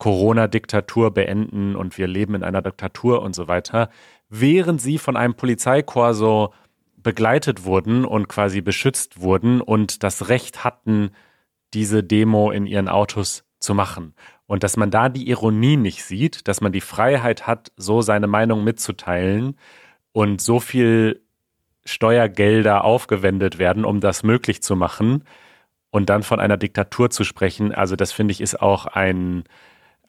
Corona-Diktatur 0.00 1.12
beenden 1.12 1.76
und 1.76 1.96
wir 1.96 2.08
leben 2.08 2.34
in 2.34 2.42
einer 2.42 2.62
Diktatur 2.62 3.22
und 3.22 3.36
so 3.36 3.46
weiter, 3.46 3.88
während 4.28 4.80
sie 4.80 4.98
von 4.98 5.16
einem 5.16 5.34
Polizeikorso 5.34 6.52
begleitet 6.96 7.64
wurden 7.64 8.04
und 8.04 8.28
quasi 8.28 8.60
beschützt 8.60 9.20
wurden 9.20 9.60
und 9.60 10.02
das 10.02 10.28
Recht 10.28 10.64
hatten, 10.64 11.12
diese 11.72 12.02
Demo 12.02 12.50
in 12.50 12.66
ihren 12.66 12.88
Autos 12.88 13.44
zu 13.60 13.74
machen. 13.74 14.14
Und 14.46 14.64
dass 14.64 14.76
man 14.76 14.90
da 14.90 15.08
die 15.08 15.28
Ironie 15.28 15.76
nicht 15.76 16.02
sieht, 16.04 16.48
dass 16.48 16.60
man 16.60 16.72
die 16.72 16.80
Freiheit 16.80 17.46
hat, 17.46 17.70
so 17.76 18.02
seine 18.02 18.26
Meinung 18.26 18.64
mitzuteilen 18.64 19.56
und 20.12 20.40
so 20.40 20.58
viel 20.58 21.22
Steuergelder 21.84 22.84
aufgewendet 22.84 23.58
werden, 23.58 23.84
um 23.84 24.00
das 24.00 24.22
möglich 24.22 24.62
zu 24.62 24.76
machen 24.76 25.24
und 25.90 26.08
dann 26.10 26.22
von 26.22 26.40
einer 26.40 26.56
Diktatur 26.56 27.10
zu 27.10 27.24
sprechen, 27.24 27.72
also 27.72 27.96
das 27.96 28.12
finde 28.12 28.32
ich 28.32 28.40
ist 28.40 28.60
auch 28.60 28.86
ein, 28.86 29.44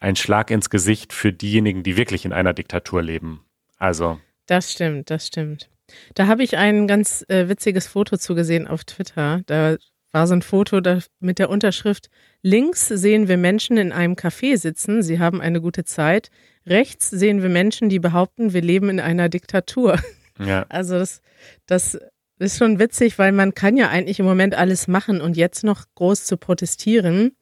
ein 0.02 0.16
Schlag 0.16 0.50
ins 0.50 0.68
Gesicht 0.68 1.12
für 1.12 1.32
diejenigen, 1.32 1.82
die 1.82 1.96
wirklich 1.96 2.24
in 2.24 2.32
einer 2.32 2.52
Diktatur 2.52 3.02
leben. 3.02 3.44
Also, 3.78 4.18
Das 4.46 4.72
stimmt, 4.72 5.10
das 5.10 5.28
stimmt. 5.28 5.70
Da 6.14 6.26
habe 6.26 6.42
ich 6.42 6.56
ein 6.56 6.86
ganz 6.86 7.24
äh, 7.28 7.48
witziges 7.48 7.86
Foto 7.86 8.16
zugesehen 8.16 8.66
auf 8.66 8.84
Twitter. 8.84 9.42
Da 9.46 9.76
war 10.10 10.26
so 10.26 10.34
ein 10.34 10.42
Foto 10.42 10.80
da 10.80 10.98
mit 11.20 11.38
der 11.38 11.50
Unterschrift 11.50 12.08
Links 12.42 12.88
sehen 12.88 13.28
wir 13.28 13.36
Menschen 13.36 13.76
in 13.76 13.92
einem 13.92 14.14
Café 14.14 14.56
sitzen, 14.56 15.02
sie 15.02 15.20
haben 15.20 15.40
eine 15.40 15.60
gute 15.60 15.84
Zeit. 15.84 16.30
Rechts 16.66 17.08
sehen 17.08 17.40
wir 17.40 17.48
Menschen, 17.48 17.88
die 17.88 18.00
behaupten, 18.00 18.52
wir 18.52 18.62
leben 18.62 18.90
in 18.90 18.98
einer 18.98 19.28
Diktatur. 19.28 20.00
ja, 20.44 20.66
Also 20.68 20.98
das, 20.98 21.22
das 21.66 21.98
ist 22.40 22.58
schon 22.58 22.80
witzig, 22.80 23.18
weil 23.18 23.30
man 23.30 23.54
kann 23.54 23.76
ja 23.76 23.90
eigentlich 23.90 24.18
im 24.18 24.26
Moment 24.26 24.56
alles 24.56 24.88
machen 24.88 25.20
und 25.20 25.36
jetzt 25.36 25.62
noch 25.62 25.84
groß 25.94 26.24
zu 26.24 26.36
protestieren, 26.36 27.36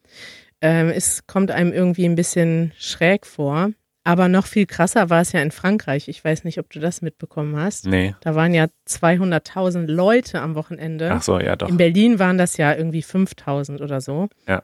ähm, 0.61 0.89
es 0.89 1.27
kommt 1.27 1.51
einem 1.51 1.73
irgendwie 1.73 2.05
ein 2.05 2.15
bisschen 2.15 2.73
schräg 2.79 3.27
vor. 3.27 3.71
Aber 4.03 4.29
noch 4.29 4.47
viel 4.47 4.65
krasser 4.67 5.11
war 5.11 5.21
es 5.21 5.33
ja 5.33 5.43
in 5.43 5.51
Frankreich. 5.51 6.09
Ich 6.09 6.25
weiß 6.25 6.45
nicht, 6.45 6.59
ob 6.59 6.71
du 6.71 6.81
das 6.81 7.03
mitbekommen 7.03 7.57
hast. 7.57 7.87
nee. 7.87 8.15
Da 8.23 8.35
waren 8.35 8.55
ja 8.55 8.67
200.000 8.89 9.87
Leute 9.87 10.41
am 10.41 10.55
Wochenende. 10.55 11.11
Ach 11.13 11.23
so, 11.23 11.39
ja 11.39 11.55
doch. 11.55 11.69
In 11.69 11.77
Berlin 11.77 12.19
waren 12.19 12.39
das 12.39 12.57
ja 12.57 12.75
irgendwie 12.75 13.03
5.000 13.03 13.83
oder 13.83 14.01
so. 14.01 14.29
Ja. 14.49 14.63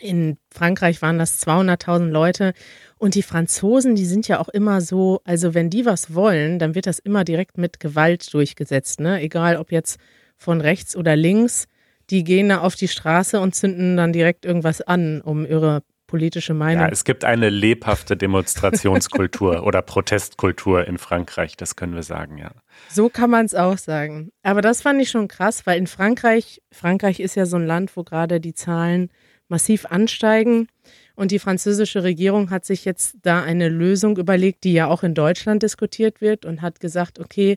In 0.00 0.38
Frankreich 0.50 1.02
waren 1.02 1.18
das 1.18 1.46
200.000 1.46 2.08
Leute. 2.08 2.54
Und 2.96 3.14
die 3.14 3.22
Franzosen, 3.22 3.96
die 3.96 4.06
sind 4.06 4.28
ja 4.28 4.40
auch 4.40 4.48
immer 4.48 4.80
so, 4.80 5.20
also 5.24 5.52
wenn 5.52 5.68
die 5.68 5.84
was 5.84 6.14
wollen, 6.14 6.58
dann 6.58 6.74
wird 6.74 6.86
das 6.86 6.98
immer 6.98 7.24
direkt 7.24 7.58
mit 7.58 7.80
Gewalt 7.80 8.32
durchgesetzt. 8.32 8.98
Ne? 9.00 9.20
Egal 9.20 9.56
ob 9.56 9.72
jetzt 9.72 10.00
von 10.38 10.62
rechts 10.62 10.96
oder 10.96 11.16
links, 11.16 11.66
die 12.10 12.24
gehen 12.24 12.48
da 12.48 12.58
auf 12.60 12.74
die 12.74 12.88
Straße 12.88 13.40
und 13.40 13.54
zünden 13.54 13.96
dann 13.96 14.12
direkt 14.12 14.44
irgendwas 14.44 14.80
an, 14.80 15.20
um 15.20 15.46
ihre 15.46 15.82
politische 16.10 16.54
Meinung. 16.54 16.82
Ja, 16.82 16.90
es 16.90 17.04
gibt 17.04 17.24
eine 17.24 17.50
lebhafte 17.50 18.16
Demonstrationskultur 18.16 19.62
oder 19.66 19.80
Protestkultur 19.80 20.86
in 20.86 20.98
Frankreich, 20.98 21.56
das 21.56 21.76
können 21.76 21.94
wir 21.94 22.02
sagen, 22.02 22.36
ja. 22.36 22.50
So 22.88 23.08
kann 23.08 23.30
man 23.30 23.46
es 23.46 23.54
auch 23.54 23.78
sagen. 23.78 24.32
Aber 24.42 24.60
das 24.60 24.82
fand 24.82 25.00
ich 25.00 25.10
schon 25.10 25.28
krass, 25.28 25.66
weil 25.66 25.78
in 25.78 25.86
Frankreich, 25.86 26.60
Frankreich 26.72 27.20
ist 27.20 27.36
ja 27.36 27.46
so 27.46 27.56
ein 27.56 27.66
Land, 27.66 27.96
wo 27.96 28.02
gerade 28.02 28.40
die 28.40 28.54
Zahlen 28.54 29.10
massiv 29.48 29.86
ansteigen. 29.86 30.66
Und 31.14 31.30
die 31.30 31.38
französische 31.38 32.02
Regierung 32.02 32.50
hat 32.50 32.64
sich 32.64 32.84
jetzt 32.84 33.16
da 33.22 33.42
eine 33.42 33.68
Lösung 33.68 34.16
überlegt, 34.16 34.64
die 34.64 34.72
ja 34.72 34.88
auch 34.88 35.02
in 35.02 35.14
Deutschland 35.14 35.62
diskutiert 35.62 36.20
wird 36.20 36.44
und 36.44 36.62
hat 36.62 36.80
gesagt, 36.80 37.20
okay, 37.20 37.56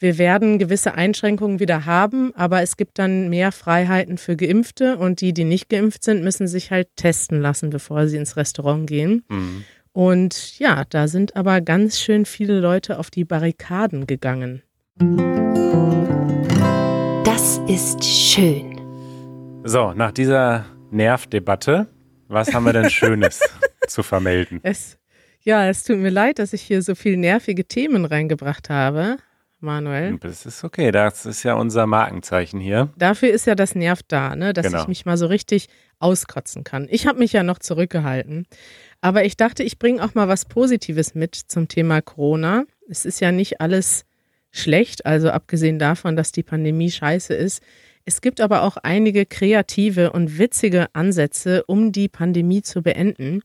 wir 0.00 0.16
werden 0.16 0.58
gewisse 0.58 0.94
Einschränkungen 0.94 1.60
wieder 1.60 1.84
haben, 1.84 2.34
aber 2.34 2.62
es 2.62 2.78
gibt 2.78 2.98
dann 2.98 3.28
mehr 3.28 3.52
Freiheiten 3.52 4.16
für 4.16 4.34
Geimpfte 4.34 4.96
und 4.96 5.20
die, 5.20 5.34
die 5.34 5.44
nicht 5.44 5.68
geimpft 5.68 6.04
sind, 6.04 6.24
müssen 6.24 6.48
sich 6.48 6.70
halt 6.70 6.88
testen 6.96 7.38
lassen, 7.42 7.68
bevor 7.68 8.08
sie 8.08 8.16
ins 8.16 8.34
Restaurant 8.34 8.88
gehen. 8.88 9.24
Mhm. 9.28 9.64
Und 9.92 10.58
ja, 10.58 10.84
da 10.88 11.06
sind 11.06 11.36
aber 11.36 11.60
ganz 11.60 12.00
schön 12.00 12.24
viele 12.24 12.60
Leute 12.60 12.98
auf 12.98 13.10
die 13.10 13.26
Barrikaden 13.26 14.06
gegangen. 14.06 14.62
Das 17.24 17.60
ist 17.68 18.02
schön. 18.02 18.80
So, 19.64 19.92
nach 19.92 20.12
dieser 20.12 20.64
Nervdebatte, 20.90 21.88
was 22.26 22.54
haben 22.54 22.64
wir 22.64 22.72
denn 22.72 22.88
Schönes 22.90 23.42
zu 23.86 24.02
vermelden? 24.02 24.60
Es, 24.62 24.96
ja, 25.42 25.68
es 25.68 25.84
tut 25.84 25.98
mir 25.98 26.08
leid, 26.08 26.38
dass 26.38 26.54
ich 26.54 26.62
hier 26.62 26.80
so 26.80 26.94
viel 26.94 27.18
nervige 27.18 27.66
Themen 27.66 28.06
reingebracht 28.06 28.70
habe, 28.70 29.18
Manuel. 29.62 30.18
Das 30.18 30.46
ist 30.46 30.64
okay, 30.64 30.90
das 30.90 31.26
ist 31.26 31.42
ja 31.42 31.54
unser 31.54 31.86
Markenzeichen 31.86 32.60
hier. 32.60 32.90
Dafür 32.96 33.30
ist 33.30 33.46
ja 33.46 33.54
das 33.54 33.74
Nerv 33.74 34.00
da, 34.06 34.36
ne, 34.36 34.52
dass 34.52 34.66
Genau. 34.66 34.82
ich 34.82 34.88
mich 34.88 35.06
mal 35.06 35.16
so 35.16 35.26
richtig 35.26 35.68
auskotzen 35.98 36.64
kann. 36.64 36.86
Ich 36.90 37.06
habe 37.06 37.18
mich 37.18 37.32
ja 37.32 37.42
noch 37.42 37.58
zurückgehalten. 37.58 38.46
Aber 39.00 39.24
ich 39.24 39.36
dachte, 39.36 39.62
ich 39.62 39.78
bringe 39.78 40.04
auch 40.04 40.14
mal 40.14 40.28
was 40.28 40.44
Positives 40.44 41.14
mit 41.14 41.34
zum 41.34 41.68
Thema 41.68 42.02
Corona. 42.02 42.64
Es 42.88 43.04
ist 43.04 43.20
ja 43.20 43.32
nicht 43.32 43.60
alles 43.60 44.04
schlecht, 44.50 45.06
also 45.06 45.30
abgesehen 45.30 45.78
davon, 45.78 46.16
dass 46.16 46.32
die 46.32 46.42
Pandemie 46.42 46.90
scheiße 46.90 47.34
ist. 47.34 47.62
Es 48.04 48.20
gibt 48.20 48.40
aber 48.40 48.62
auch 48.62 48.76
einige 48.78 49.26
kreative 49.26 50.12
und 50.12 50.38
witzige 50.38 50.88
Ansätze, 50.94 51.64
um 51.64 51.92
die 51.92 52.08
Pandemie 52.08 52.62
zu 52.62 52.82
beenden. 52.82 53.42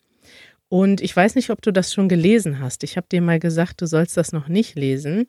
Und 0.69 1.01
ich 1.01 1.15
weiß 1.15 1.35
nicht, 1.35 1.51
ob 1.51 1.61
du 1.61 1.71
das 1.71 1.93
schon 1.93 2.09
gelesen 2.09 2.59
hast. 2.59 2.83
Ich 2.83 2.97
habe 2.97 3.07
dir 3.11 3.21
mal 3.21 3.39
gesagt, 3.39 3.81
du 3.81 3.85
sollst 3.85 4.17
das 4.17 4.31
noch 4.31 4.47
nicht 4.47 4.75
lesen. 4.75 5.27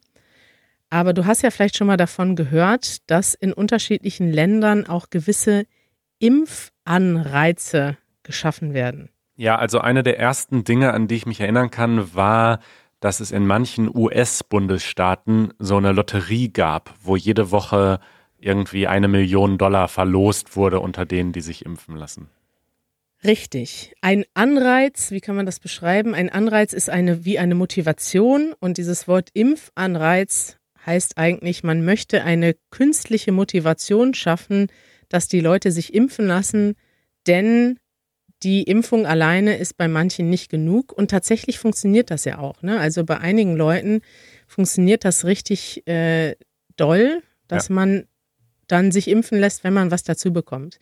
Aber 0.90 1.12
du 1.12 1.26
hast 1.26 1.42
ja 1.42 1.50
vielleicht 1.50 1.76
schon 1.76 1.86
mal 1.86 1.96
davon 1.96 2.36
gehört, 2.36 3.10
dass 3.10 3.34
in 3.34 3.52
unterschiedlichen 3.52 4.32
Ländern 4.32 4.86
auch 4.86 5.10
gewisse 5.10 5.66
Impfanreize 6.18 7.96
geschaffen 8.22 8.74
werden. 8.74 9.10
Ja, 9.36 9.56
also 9.56 9.80
eine 9.80 10.02
der 10.02 10.18
ersten 10.18 10.64
Dinge, 10.64 10.94
an 10.94 11.08
die 11.08 11.16
ich 11.16 11.26
mich 11.26 11.40
erinnern 11.40 11.70
kann, 11.70 12.14
war, 12.14 12.60
dass 13.00 13.20
es 13.20 13.30
in 13.30 13.46
manchen 13.46 13.94
US-Bundesstaaten 13.94 15.52
so 15.58 15.76
eine 15.76 15.92
Lotterie 15.92 16.48
gab, 16.48 16.94
wo 17.02 17.16
jede 17.16 17.50
Woche 17.50 18.00
irgendwie 18.38 18.86
eine 18.86 19.08
Million 19.08 19.58
Dollar 19.58 19.88
verlost 19.88 20.56
wurde 20.56 20.80
unter 20.80 21.04
denen, 21.04 21.32
die 21.32 21.40
sich 21.40 21.64
impfen 21.64 21.96
lassen. 21.96 22.30
Richtig. 23.24 23.94
Ein 24.02 24.24
Anreiz, 24.34 25.10
wie 25.10 25.20
kann 25.20 25.36
man 25.36 25.46
das 25.46 25.58
beschreiben? 25.58 26.14
Ein 26.14 26.30
Anreiz 26.30 26.72
ist 26.72 26.90
eine 26.90 27.24
wie 27.24 27.38
eine 27.38 27.54
Motivation 27.54 28.54
und 28.60 28.78
dieses 28.78 29.08
Wort 29.08 29.30
Impfanreiz 29.32 30.55
heißt 30.86 31.18
eigentlich, 31.18 31.64
man 31.64 31.84
möchte 31.84 32.22
eine 32.22 32.54
künstliche 32.70 33.32
Motivation 33.32 34.14
schaffen, 34.14 34.68
dass 35.08 35.28
die 35.28 35.40
Leute 35.40 35.72
sich 35.72 35.92
impfen 35.92 36.26
lassen, 36.26 36.74
denn 37.26 37.78
die 38.42 38.62
Impfung 38.62 39.06
alleine 39.06 39.56
ist 39.56 39.76
bei 39.76 39.88
manchen 39.88 40.30
nicht 40.30 40.50
genug 40.50 40.92
und 40.92 41.10
tatsächlich 41.10 41.58
funktioniert 41.58 42.10
das 42.10 42.24
ja 42.24 42.38
auch. 42.38 42.62
Ne? 42.62 42.78
Also 42.78 43.04
bei 43.04 43.18
einigen 43.18 43.56
Leuten 43.56 44.02
funktioniert 44.46 45.04
das 45.04 45.24
richtig 45.24 45.86
äh, 45.86 46.36
doll, 46.76 47.22
dass 47.48 47.68
ja. 47.68 47.74
man 47.74 48.04
dann 48.66 48.92
sich 48.92 49.08
impfen 49.08 49.38
lässt, 49.38 49.64
wenn 49.64 49.72
man 49.72 49.90
was 49.90 50.02
dazu 50.02 50.32
bekommt. 50.32 50.78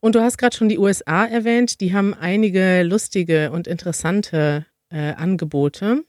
Und 0.00 0.14
du 0.14 0.20
hast 0.20 0.38
gerade 0.38 0.56
schon 0.56 0.68
die 0.68 0.78
USA 0.78 1.24
erwähnt, 1.24 1.80
die 1.80 1.92
haben 1.92 2.14
einige 2.14 2.82
lustige 2.82 3.50
und 3.50 3.66
interessante 3.66 4.66
äh, 4.90 5.12
Angebote. 5.14 6.04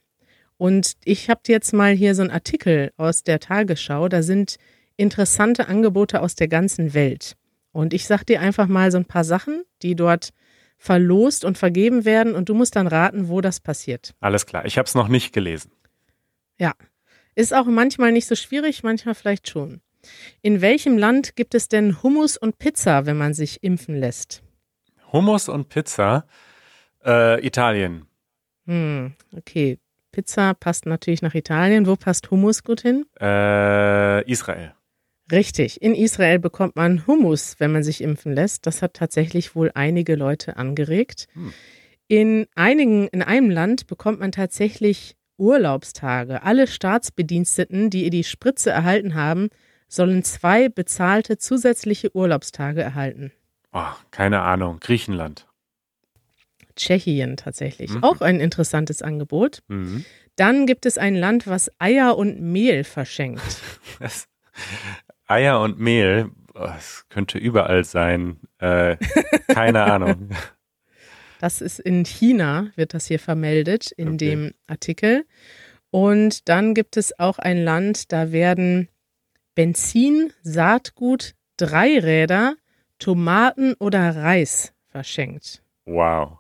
Und 0.58 0.94
ich 1.04 1.30
habe 1.30 1.42
jetzt 1.48 1.74
mal 1.74 1.94
hier 1.94 2.16
so 2.16 2.22
einen 2.22 2.32
Artikel 2.32 2.92
aus 2.98 3.24
der 3.24 3.40
Tagesschau, 3.40 4.08
da 4.08 4.24
sind 4.24 4.56
interessante 4.98 5.68
Angebote 5.68 6.22
aus 6.22 6.36
der 6.36 6.48
ganzen 6.48 6.94
Welt. 6.94 7.36
Und 7.72 7.94
ich 7.94 8.08
sag 8.08 8.24
dir 8.24 8.40
einfach 8.40 8.68
mal 8.68 8.92
so 8.92 8.98
ein 8.98 9.06
paar 9.06 9.26
Sachen, 9.26 9.64
die 9.82 9.96
dort 9.96 10.30
verlost 10.78 11.44
und 11.44 11.58
vergeben 11.58 12.06
werden 12.06 12.36
und 12.36 12.50
du 12.50 12.54
musst 12.54 12.76
dann 12.76 12.88
raten, 12.88 13.28
wo 13.28 13.42
das 13.42 13.60
passiert. 13.60 14.14
Alles 14.20 14.46
klar, 14.46 14.66
ich 14.66 14.78
habe 14.78 14.88
es 14.88 14.96
noch 14.96 15.08
nicht 15.08 15.34
gelesen. 15.34 15.72
Ja, 16.58 16.74
ist 17.36 17.54
auch 17.54 17.66
manchmal 17.66 18.12
nicht 18.12 18.28
so 18.28 18.36
schwierig, 18.36 18.84
manchmal 18.84 19.16
vielleicht 19.16 19.50
schon. 19.50 19.82
In 20.42 20.62
welchem 20.62 20.98
Land 20.98 21.36
gibt 21.36 21.56
es 21.56 21.68
denn 21.68 22.02
Hummus 22.04 22.38
und 22.38 22.60
Pizza, 22.60 23.06
wenn 23.06 23.18
man 23.18 23.34
sich 23.34 23.64
impfen 23.64 23.96
lässt? 23.96 24.44
Hummus 25.12 25.50
und 25.50 25.70
Pizza? 25.70 26.28
Äh, 27.04 27.46
Italien. 27.46 28.06
Hm, 28.66 29.16
okay. 29.36 29.80
Pizza 30.16 30.54
passt 30.54 30.86
natürlich 30.86 31.22
nach 31.22 31.36
Italien. 31.36 31.88
Wo 31.88 31.98
passt 31.98 32.32
Hummus 32.32 32.64
gut 32.64 32.80
hin? 32.80 33.06
Äh, 33.20 34.24
Israel. 34.32 34.74
Richtig. 35.30 35.82
In 35.82 35.94
Israel 35.94 36.40
bekommt 36.40 36.78
man 36.78 37.06
Hummus, 37.06 37.56
wenn 37.60 37.74
man 37.74 37.84
sich 37.84 38.00
impfen 38.02 38.32
lässt. 38.32 38.66
Das 38.66 38.82
hat 38.82 38.94
tatsächlich 38.94 39.58
wohl 39.58 39.72
einige 39.74 40.16
Leute 40.16 40.56
angeregt. 40.56 41.28
Hm. 41.34 41.54
In 42.08 42.48
einigen, 42.56 43.10
in 43.10 43.24
einem 43.24 43.50
Land 43.50 43.88
bekommt 43.88 44.22
man 44.22 44.32
tatsächlich 44.32 45.18
Urlaubstage. 45.36 46.44
Alle 46.44 46.68
Staatsbediensteten, 46.68 47.90
die 47.90 48.10
die 48.10 48.24
Spritze 48.24 48.70
erhalten 48.70 49.16
haben, 49.16 49.50
sollen 49.90 50.24
zwei 50.24 50.70
bezahlte 50.70 51.38
zusätzliche 51.38 52.16
Urlaubstage 52.16 52.82
erhalten. 52.82 53.34
Oh, 53.74 53.84
keine 54.12 54.44
Ahnung. 54.44 54.80
Griechenland. 54.80 55.46
Tschechien 56.76 57.38
tatsächlich. 57.38 57.92
Mhm. 57.92 58.04
Auch 58.04 58.22
ein 58.22 58.40
interessantes 58.40 59.02
Angebot. 59.02 59.64
Mhm. 59.68 60.06
Dann 60.36 60.66
gibt 60.66 60.86
es 60.86 60.98
ein 60.98 61.16
Land, 61.16 61.48
was 61.48 61.72
Eier 61.80 62.18
und 62.18 62.42
Mehl 62.42 62.84
verschenkt. 62.84 63.62
Was? 64.00 64.28
Eier 65.28 65.62
und 65.62 65.80
Mehl, 65.80 66.30
es 66.78 67.06
könnte 67.10 67.38
überall 67.38 67.84
sein. 67.84 68.40
Äh, 68.60 68.98
keine 69.48 69.84
Ahnung. 69.92 70.30
Das 71.40 71.62
ist 71.62 71.80
in 71.80 72.06
China, 72.06 72.72
wird 72.76 72.94
das 72.94 73.08
hier 73.08 73.20
vermeldet 73.20 73.92
in 73.92 74.10
okay. 74.10 74.18
dem 74.18 74.52
Artikel. 74.68 75.26
Und 75.92 76.50
dann 76.50 76.74
gibt 76.74 76.98
es 76.98 77.18
auch 77.20 77.40
ein 77.40 77.64
Land, 77.64 78.12
da 78.12 78.32
werden 78.32 78.90
Benzin, 79.56 80.34
Saatgut, 80.44 81.36
Dreiräder, 81.58 82.56
Tomaten 83.00 83.74
oder 83.80 84.16
Reis 84.16 84.74
verschenkt. 84.88 85.64
Wow. 85.86 86.40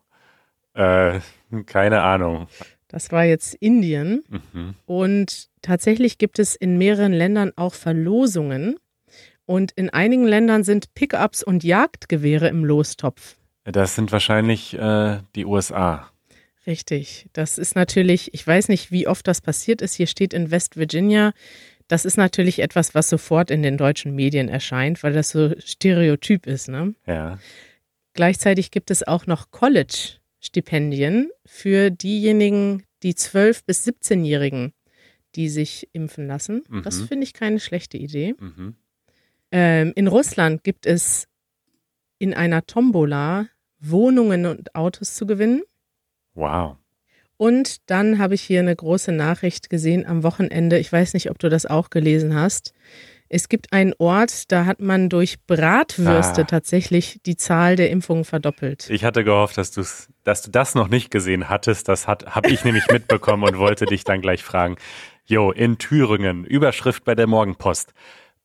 Äh, 0.75 1.19
keine 1.65 2.01
Ahnung. 2.01 2.47
Das 2.87 3.11
war 3.11 3.25
jetzt 3.25 3.55
Indien. 3.55 4.23
Mhm. 4.29 4.75
Und 4.85 5.49
tatsächlich 5.61 6.17
gibt 6.17 6.39
es 6.39 6.55
in 6.55 6.77
mehreren 6.77 7.13
Ländern 7.13 7.51
auch 7.55 7.73
Verlosungen. 7.73 8.77
Und 9.45 9.71
in 9.73 9.89
einigen 9.89 10.25
Ländern 10.25 10.63
sind 10.63 10.93
Pickups 10.93 11.43
und 11.43 11.63
Jagdgewehre 11.63 12.47
im 12.47 12.65
Lostopf. 12.65 13.37
Das 13.63 13.95
sind 13.95 14.11
wahrscheinlich 14.11 14.73
äh, 14.77 15.19
die 15.35 15.45
USA. 15.45 16.09
Richtig. 16.67 17.27
Das 17.33 17.57
ist 17.57 17.75
natürlich, 17.75 18.33
ich 18.33 18.45
weiß 18.45 18.69
nicht, 18.69 18.91
wie 18.91 19.07
oft 19.07 19.27
das 19.27 19.41
passiert 19.41 19.81
ist. 19.81 19.95
Hier 19.95 20.07
steht 20.07 20.33
in 20.33 20.51
West 20.51 20.77
Virginia. 20.77 21.33
Das 21.87 22.05
ist 22.05 22.17
natürlich 22.17 22.59
etwas, 22.59 22.95
was 22.95 23.09
sofort 23.09 23.51
in 23.51 23.61
den 23.61 23.77
deutschen 23.77 24.15
Medien 24.15 24.49
erscheint, 24.49 25.03
weil 25.03 25.13
das 25.13 25.29
so 25.29 25.53
stereotyp 25.59 26.47
ist. 26.47 26.67
Ne? 26.67 26.95
Ja. 27.05 27.37
Gleichzeitig 28.13 28.71
gibt 28.71 28.89
es 28.89 29.05
auch 29.07 29.27
noch 29.27 29.51
College 29.51 30.17
Stipendien 30.45 31.29
für 31.45 31.89
diejenigen, 31.89 32.83
die 33.03 33.13
12- 33.13 33.63
bis 33.65 33.85
17-Jährigen, 33.87 34.73
die 35.35 35.49
sich 35.49 35.89
impfen 35.93 36.27
lassen. 36.27 36.63
Mhm. 36.69 36.83
Das 36.83 37.01
finde 37.01 37.23
ich 37.23 37.33
keine 37.33 37.59
schlechte 37.59 37.97
Idee. 37.97 38.35
Mhm. 38.39 38.75
Ähm, 39.51 39.93
in 39.95 40.07
Russland 40.07 40.63
gibt 40.63 40.85
es 40.85 41.27
in 42.17 42.33
einer 42.33 42.65
Tombola 42.65 43.47
Wohnungen 43.79 44.45
und 44.45 44.75
Autos 44.75 45.15
zu 45.15 45.25
gewinnen. 45.25 45.61
Wow. 46.33 46.77
Und 47.37 47.89
dann 47.89 48.17
habe 48.17 48.35
ich 48.35 48.41
hier 48.41 48.61
eine 48.61 48.75
große 48.75 49.11
Nachricht 49.11 49.69
gesehen 49.69 50.05
am 50.05 50.23
Wochenende. 50.23 50.79
Ich 50.79 50.91
weiß 50.91 51.13
nicht, 51.13 51.29
ob 51.29 51.39
du 51.39 51.49
das 51.49 51.65
auch 51.65 51.89
gelesen 51.89 52.33
hast. 52.33 52.73
Es 53.27 53.49
gibt 53.49 53.73
einen 53.73 53.93
Ort, 53.97 54.51
da 54.51 54.65
hat 54.65 54.79
man 54.79 55.09
durch 55.09 55.43
Bratwürste 55.47 56.41
ah. 56.41 56.45
tatsächlich 56.45 57.19
die 57.25 57.35
Zahl 57.37 57.75
der 57.75 57.89
Impfungen 57.89 58.23
verdoppelt. 58.23 58.89
Ich 58.89 59.03
hatte 59.03 59.23
gehofft, 59.23 59.57
dass, 59.57 59.71
du's, 59.71 60.09
dass 60.23 60.43
du 60.43 60.51
das 60.51 60.75
noch 60.75 60.89
nicht 60.89 61.09
gesehen 61.09 61.49
hattest. 61.49 61.89
Das 61.89 62.07
hat, 62.07 62.35
habe 62.35 62.49
ich 62.49 62.63
nämlich 62.63 62.87
mitbekommen 62.91 63.43
und 63.43 63.57
wollte 63.57 63.85
dich 63.85 64.03
dann 64.03 64.21
gleich 64.21 64.43
fragen. 64.43 64.75
Jo, 65.25 65.51
in 65.51 65.79
Thüringen, 65.79 66.45
Überschrift 66.45 67.03
bei 67.03 67.15
der 67.15 67.25
Morgenpost. 67.25 67.93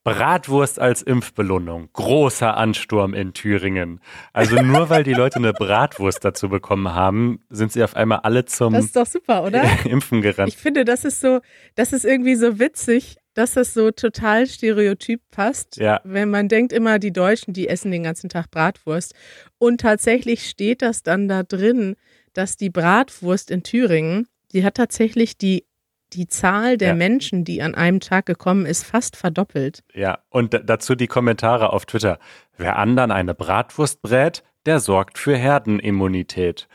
Bratwurst 0.02 0.78
als 0.78 1.02
Impfbelohnung. 1.02 1.90
Großer 1.92 2.56
Ansturm 2.56 3.12
in 3.12 3.34
Thüringen. 3.34 4.00
Also 4.32 4.56
nur 4.62 4.88
weil 4.88 5.04
die 5.04 5.12
Leute 5.12 5.36
eine 5.36 5.52
Bratwurst 5.52 6.24
dazu 6.24 6.48
bekommen 6.48 6.94
haben, 6.94 7.44
sind 7.50 7.72
sie 7.72 7.84
auf 7.84 7.96
einmal 7.96 8.20
alle 8.20 8.46
zum 8.46 8.72
Das 8.72 8.86
ist 8.86 8.96
doch 8.96 9.04
super, 9.04 9.44
oder? 9.44 9.62
Impfen 9.84 10.22
gerannt. 10.22 10.48
Ich 10.48 10.56
finde, 10.56 10.86
das 10.86 11.04
ist 11.04 11.20
so, 11.20 11.40
das 11.74 11.92
ist 11.92 12.06
irgendwie 12.06 12.36
so 12.36 12.58
witzig, 12.58 13.18
dass 13.34 13.54
das 13.54 13.74
so 13.74 13.90
total 13.90 14.46
stereotyp 14.46 15.20
passt. 15.30 15.76
Ja. 15.76 16.00
Wenn 16.04 16.30
man 16.30 16.48
denkt 16.48 16.72
immer, 16.72 16.98
die 16.98 17.12
Deutschen, 17.12 17.52
die 17.52 17.68
essen 17.68 17.90
den 17.90 18.02
ganzen 18.02 18.28
Tag 18.28 18.50
Bratwurst. 18.50 19.14
Und 19.58 19.80
tatsächlich 19.80 20.48
steht 20.48 20.82
das 20.82 21.02
dann 21.02 21.28
da 21.28 21.42
drin, 21.42 21.96
dass 22.32 22.56
die 22.56 22.70
Bratwurst 22.70 23.50
in 23.50 23.62
Thüringen, 23.62 24.26
die 24.52 24.64
hat 24.64 24.74
tatsächlich 24.74 25.38
die 25.38 25.64
die 26.12 26.26
Zahl 26.26 26.76
der 26.76 26.88
ja. 26.88 26.94
Menschen, 26.94 27.44
die 27.44 27.62
an 27.62 27.74
einem 27.74 28.00
Tag 28.00 28.26
gekommen 28.26 28.66
ist, 28.66 28.84
fast 28.84 29.16
verdoppelt. 29.16 29.84
Ja, 29.94 30.18
und 30.28 30.60
dazu 30.64 30.94
die 30.94 31.06
Kommentare 31.06 31.72
auf 31.72 31.86
Twitter. 31.86 32.18
Wer 32.56 32.78
anderen 32.78 33.10
eine 33.10 33.34
Bratwurst 33.34 34.02
brät, 34.02 34.42
der 34.66 34.80
sorgt 34.80 35.18
für 35.18 35.36
Herdenimmunität. 35.36 36.68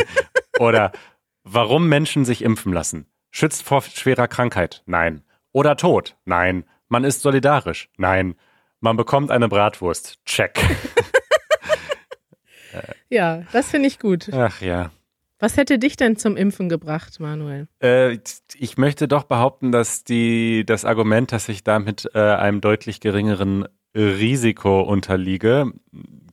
Oder 0.58 0.92
warum 1.42 1.88
Menschen 1.88 2.24
sich 2.24 2.42
impfen 2.42 2.72
lassen. 2.72 3.06
Schützt 3.30 3.64
vor 3.64 3.82
schwerer 3.82 4.28
Krankheit? 4.28 4.82
Nein. 4.86 5.22
Oder 5.56 5.78
Tod? 5.78 6.16
Nein. 6.26 6.64
Man 6.90 7.02
ist 7.02 7.22
solidarisch? 7.22 7.88
Nein. 7.96 8.34
Man 8.80 8.98
bekommt 8.98 9.30
eine 9.30 9.48
Bratwurst? 9.48 10.18
Check. 10.26 10.60
ja, 13.08 13.42
das 13.54 13.70
finde 13.70 13.88
ich 13.88 13.98
gut. 13.98 14.28
Ach 14.34 14.60
ja. 14.60 14.90
Was 15.38 15.56
hätte 15.56 15.78
dich 15.78 15.96
denn 15.96 16.16
zum 16.16 16.36
Impfen 16.36 16.68
gebracht, 16.68 17.20
Manuel? 17.20 17.68
Äh, 17.82 18.18
ich 18.54 18.76
möchte 18.76 19.08
doch 19.08 19.24
behaupten, 19.24 19.72
dass 19.72 20.04
die, 20.04 20.66
das 20.66 20.84
Argument, 20.84 21.32
dass 21.32 21.48
ich 21.48 21.64
damit 21.64 22.06
äh, 22.12 22.18
einem 22.18 22.60
deutlich 22.60 23.00
geringeren 23.00 23.66
Risiko 23.94 24.82
unterliege, 24.82 25.72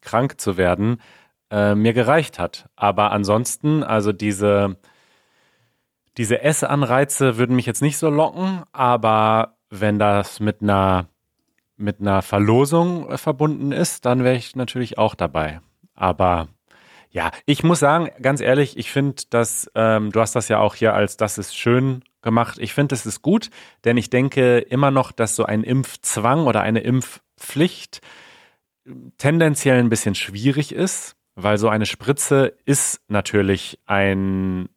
krank 0.01 0.41
zu 0.41 0.57
werden, 0.57 0.97
äh, 1.49 1.75
mir 1.75 1.93
gereicht 1.93 2.39
hat. 2.39 2.67
Aber 2.75 3.13
ansonsten, 3.13 3.83
also 3.83 4.12
diese, 4.12 4.75
diese 6.17 6.41
Essanreize 6.41 7.38
würden 7.38 7.56
mich 7.56 7.65
jetzt 7.65 7.82
nicht 7.82 7.97
so 7.97 8.10
locken, 8.10 8.63
aber 8.71 9.58
wenn 9.69 9.99
das 9.99 10.39
mit 10.39 10.62
einer, 10.62 11.08
mit 11.78 11.99
einer 11.99 12.21
Verlosung 12.21 13.17
verbunden 13.17 13.71
ist, 13.71 14.06
dann 14.06 14.23
wäre 14.23 14.36
ich 14.36 14.56
natürlich 14.56 14.97
auch 14.97 15.15
dabei. 15.15 15.62
Aber 15.95 16.47
Ja, 17.10 17.32
ich 17.45 17.63
muss 17.63 17.80
sagen, 17.80 18.10
ganz 18.21 18.41
ehrlich, 18.41 18.76
ich 18.78 18.91
finde, 18.91 19.23
dass 19.30 19.69
ähm, 19.76 20.12
du 20.12 20.19
hast 20.19 20.36
das 20.36 20.47
ja 20.47 20.60
auch 20.60 20.73
hier 20.76 20.95
als 20.95 21.15
das 21.15 21.38
ist 21.38 21.56
schön 21.56 22.04
gemacht. 22.23 22.58
Ich 22.60 22.73
finde, 22.73 22.95
es 22.95 23.06
ist 23.06 23.21
gut, 23.21 23.52
denn 23.86 23.97
ich 23.97 24.10
denke 24.10 24.58
immer 24.60 24.89
noch, 24.91 25.12
dass 25.12 25.36
so 25.36 25.45
ein 25.45 25.63
Impfzwang 25.63 26.47
oder 26.47 26.62
eine 26.62 26.80
Impfpflicht 26.80 28.02
tendenziell 29.17 29.80
ein 29.80 29.89
bisschen 29.89 30.15
schwierig 30.15 30.73
ist, 30.73 31.15
weil 31.36 31.58
so 31.58 31.69
eine 31.69 31.86
Spritze 31.86 32.58
ist 32.65 33.02
natürlich 33.10 33.80
ein 33.86 34.69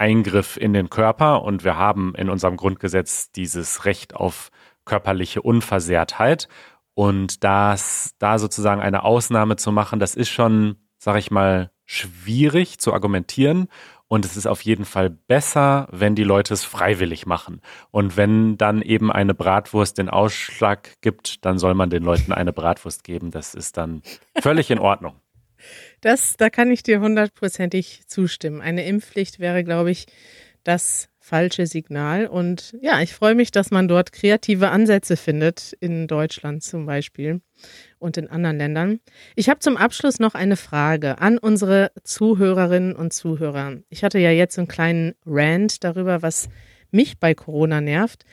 Eingriff 0.00 0.56
in 0.56 0.72
den 0.72 0.90
Körper 0.90 1.42
und 1.42 1.62
wir 1.62 1.76
haben 1.76 2.14
in 2.16 2.30
unserem 2.30 2.56
Grundgesetz 2.56 3.30
dieses 3.32 3.84
Recht 3.84 4.16
auf 4.16 4.50
körperliche 4.84 5.42
Unversehrtheit. 5.42 6.48
Und 6.94 7.44
das, 7.44 8.14
da 8.18 8.38
sozusagen 8.38 8.80
eine 8.80 9.04
Ausnahme 9.04 9.56
zu 9.56 9.72
machen, 9.72 10.00
das 10.00 10.14
ist 10.14 10.30
schon, 10.30 10.76
sag 10.98 11.16
ich 11.16 11.30
mal, 11.30 11.70
schwierig 11.84 12.78
zu 12.78 12.92
argumentieren. 12.92 13.68
Und 14.08 14.24
es 14.24 14.36
ist 14.36 14.48
auf 14.48 14.62
jeden 14.62 14.84
Fall 14.84 15.08
besser, 15.08 15.86
wenn 15.92 16.16
die 16.16 16.24
Leute 16.24 16.52
es 16.52 16.64
freiwillig 16.64 17.26
machen. 17.26 17.60
Und 17.92 18.16
wenn 18.16 18.56
dann 18.56 18.82
eben 18.82 19.12
eine 19.12 19.34
Bratwurst 19.34 19.98
den 19.98 20.08
Ausschlag 20.08 21.00
gibt, 21.00 21.44
dann 21.44 21.58
soll 21.58 21.74
man 21.74 21.90
den 21.90 22.02
Leuten 22.02 22.32
eine 22.32 22.52
Bratwurst 22.52 23.04
geben. 23.04 23.30
Das 23.30 23.54
ist 23.54 23.76
dann 23.76 24.02
völlig 24.40 24.70
in 24.70 24.80
Ordnung. 24.80 25.14
Das, 26.00 26.36
da 26.36 26.50
kann 26.50 26.70
ich 26.70 26.82
dir 26.82 27.00
hundertprozentig 27.00 28.02
zustimmen. 28.06 28.60
Eine 28.60 28.86
Impfpflicht 28.86 29.38
wäre, 29.38 29.64
glaube 29.64 29.90
ich, 29.90 30.06
das 30.64 31.08
falsche 31.18 31.66
Signal. 31.66 32.26
Und 32.26 32.76
ja, 32.80 33.00
ich 33.00 33.14
freue 33.14 33.34
mich, 33.34 33.50
dass 33.50 33.70
man 33.70 33.86
dort 33.86 34.12
kreative 34.12 34.70
Ansätze 34.70 35.16
findet, 35.16 35.74
in 35.80 36.08
Deutschland 36.08 36.62
zum 36.62 36.86
Beispiel 36.86 37.40
und 37.98 38.16
in 38.16 38.28
anderen 38.28 38.58
Ländern. 38.58 39.00
Ich 39.36 39.48
habe 39.48 39.60
zum 39.60 39.76
Abschluss 39.76 40.18
noch 40.18 40.34
eine 40.34 40.56
Frage 40.56 41.18
an 41.18 41.38
unsere 41.38 41.92
Zuhörerinnen 42.02 42.96
und 42.96 43.12
Zuhörer. 43.12 43.76
Ich 43.90 44.02
hatte 44.02 44.18
ja 44.18 44.30
jetzt 44.30 44.58
einen 44.58 44.68
kleinen 44.68 45.14
Rant 45.24 45.84
darüber, 45.84 46.22
was 46.22 46.48
mich 46.90 47.18
bei 47.18 47.34
Corona 47.34 47.80
nervt. 47.80 48.24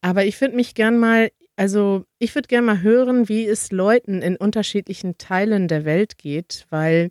Aber 0.00 0.24
ich 0.24 0.40
würde 0.40 0.56
mich 0.56 0.74
gern 0.74 0.98
mal, 0.98 1.30
also 1.60 2.06
ich 2.18 2.34
würde 2.34 2.48
gern 2.48 2.64
mal 2.64 2.80
hören, 2.80 3.28
wie 3.28 3.46
es 3.46 3.70
Leuten 3.70 4.22
in 4.22 4.36
unterschiedlichen 4.36 5.18
Teilen 5.18 5.68
der 5.68 5.84
Welt 5.84 6.16
geht, 6.16 6.64
weil 6.70 7.10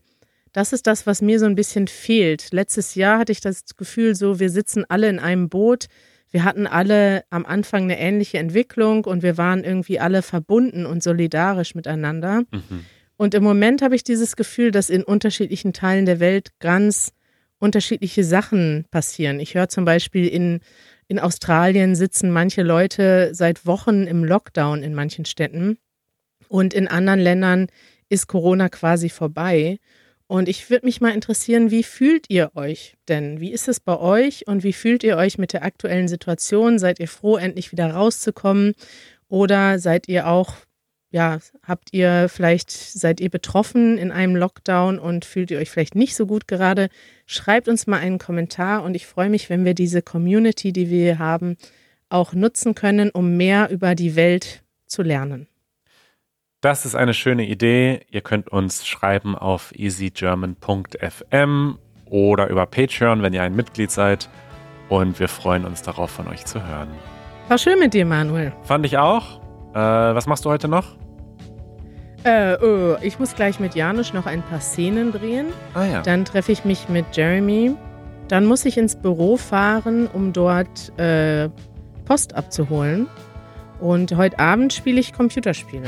das 0.53 0.73
ist 0.73 0.87
das, 0.87 1.05
was 1.05 1.21
mir 1.21 1.37
so 1.37 1.45
ein 1.45 1.53
bisschen 1.53 1.87
fehlt. 1.87 2.51
Letztes 2.51 2.95
Jahr 2.95 3.19
hatte 3.19 3.31
ich 3.31 3.41
das 3.41 3.75
Gefühl, 3.77 4.15
so 4.15 4.39
wir 4.39 4.49
sitzen 4.49 4.85
alle 4.89 5.07
in 5.07 5.19
einem 5.19 5.49
Boot. 5.49 5.85
Wir 6.31 6.43
hatten 6.45 6.65
alle 6.65 7.25
am 7.29 7.45
Anfang 7.45 7.83
eine 7.83 7.99
ähnliche 7.99 8.39
Entwicklung 8.39 9.05
und 9.05 9.21
wir 9.21 9.37
waren 9.37 9.63
irgendwie 9.63 9.99
alle 9.99 10.23
verbunden 10.23 10.87
und 10.87 11.03
solidarisch 11.03 11.75
miteinander. 11.75 12.41
Mhm. 12.51 12.85
Und 13.17 13.35
im 13.35 13.43
Moment 13.43 13.83
habe 13.83 13.93
ich 13.93 14.03
dieses 14.03 14.35
Gefühl, 14.35 14.71
dass 14.71 14.89
in 14.89 15.03
unterschiedlichen 15.03 15.73
Teilen 15.73 16.07
der 16.07 16.19
Welt 16.19 16.53
ganz 16.57 17.11
unterschiedliche 17.59 18.23
Sachen 18.23 18.85
passieren. 18.89 19.39
Ich 19.39 19.53
höre 19.53 19.69
zum 19.69 19.85
Beispiel 19.85 20.27
in, 20.27 20.61
in 21.09 21.19
Australien 21.19 21.95
sitzen 21.95 22.31
manche 22.31 22.61
Leute 22.61 23.31
seit 23.33 23.65
Wochen 23.65 24.03
im 24.03 24.23
Lockdown 24.23 24.83
in 24.83 24.93
manchen 24.93 25.25
Städten 25.25 25.79
und 26.47 26.73
in 26.73 26.87
anderen 26.87 27.19
Ländern 27.19 27.67
ist 28.09 28.27
Corona 28.27 28.69
quasi 28.69 29.09
vorbei. 29.09 29.79
Und 30.27 30.47
ich 30.47 30.69
würde 30.69 30.85
mich 30.85 31.01
mal 31.01 31.11
interessieren, 31.11 31.71
wie 31.71 31.81
fühlt 31.81 32.29
ihr 32.29 32.51
euch 32.53 32.95
denn? 33.07 33.39
Wie 33.39 33.51
ist 33.51 33.67
es 33.67 33.79
bei 33.79 33.97
euch 33.97 34.45
und 34.45 34.63
wie 34.63 34.73
fühlt 34.73 35.03
ihr 35.03 35.17
euch 35.17 35.39
mit 35.39 35.53
der 35.53 35.63
aktuellen 35.63 36.07
Situation? 36.07 36.77
Seid 36.77 36.99
ihr 36.99 37.07
froh, 37.07 37.37
endlich 37.37 37.71
wieder 37.71 37.89
rauszukommen? 37.89 38.75
Oder 39.27 39.79
seid 39.79 40.07
ihr 40.07 40.27
auch, 40.27 40.53
ja, 41.11 41.39
habt 41.63 41.89
ihr 41.91 42.27
vielleicht, 42.29 42.71
seid 42.71 43.19
ihr 43.19 43.29
betroffen 43.29 43.97
in 43.97 44.11
einem 44.11 44.35
Lockdown 44.35 44.99
und 44.99 45.25
fühlt 45.25 45.49
ihr 45.49 45.57
euch 45.57 45.69
vielleicht 45.69 45.95
nicht 45.95 46.15
so 46.15 46.27
gut 46.27 46.47
gerade? 46.47 46.89
Schreibt 47.25 47.67
uns 47.67 47.87
mal 47.87 47.97
einen 47.97 48.19
Kommentar 48.19 48.83
und 48.83 48.95
ich 48.95 49.07
freue 49.07 49.29
mich, 49.29 49.49
wenn 49.49 49.65
wir 49.65 49.73
diese 49.73 50.01
Community, 50.01 50.71
die 50.71 50.89
wir 50.89 51.03
hier 51.03 51.19
haben, 51.19 51.57
auch 52.09 52.33
nutzen 52.33 52.75
können, 52.75 53.09
um 53.09 53.37
mehr 53.37 53.69
über 53.69 53.95
die 53.95 54.15
Welt 54.15 54.63
zu 54.85 55.01
lernen. 55.01 55.47
Das 56.61 56.85
ist 56.85 56.95
eine 56.95 57.13
schöne 57.13 57.45
Idee. 57.45 58.01
Ihr 58.09 58.21
könnt 58.21 58.49
uns 58.49 58.85
schreiben 58.85 59.35
auf 59.35 59.71
easygerman.fm 59.73 61.79
oder 62.05 62.49
über 62.49 62.65
Patreon, 62.65 63.21
wenn 63.21 63.33
ihr 63.33 63.43
ein 63.43 63.55
Mitglied 63.55 63.91
seid. 63.91 64.29
Und 64.89 65.19
wir 65.19 65.29
freuen 65.29 65.65
uns 65.65 65.83
darauf, 65.83 66.11
von 66.11 66.27
euch 66.27 66.45
zu 66.45 66.67
hören. 66.67 66.89
War 67.47 67.57
schön 67.57 67.79
mit 67.79 67.93
dir, 67.93 68.05
Manuel. 68.05 68.51
Fand 68.63 68.85
ich 68.85 68.97
auch. 68.97 69.38
Äh, 69.73 69.77
was 69.77 70.25
machst 70.27 70.45
du 70.45 70.49
heute 70.49 70.67
noch? 70.67 70.95
Äh, 72.23 72.57
oh, 72.61 72.97
ich 73.01 73.19
muss 73.19 73.35
gleich 73.35 73.59
mit 73.59 73.75
Janusz 73.75 74.13
noch 74.13 74.25
ein 74.25 74.41
paar 74.41 74.59
Szenen 74.59 75.11
drehen. 75.11 75.47
Ah 75.73 75.85
ja. 75.85 76.01
Dann 76.01 76.25
treffe 76.25 76.51
ich 76.51 76.65
mich 76.65 76.89
mit 76.89 77.05
Jeremy. 77.13 77.75
Dann 78.27 78.45
muss 78.45 78.65
ich 78.65 78.77
ins 78.77 78.95
Büro 78.95 79.37
fahren, 79.37 80.07
um 80.11 80.33
dort 80.33 80.97
äh, 80.99 81.49
Post 82.05 82.35
abzuholen. 82.35 83.07
Und 83.79 84.15
heute 84.17 84.39
Abend 84.39 84.73
spiele 84.73 84.99
ich 84.99 85.13
Computerspiele. 85.13 85.87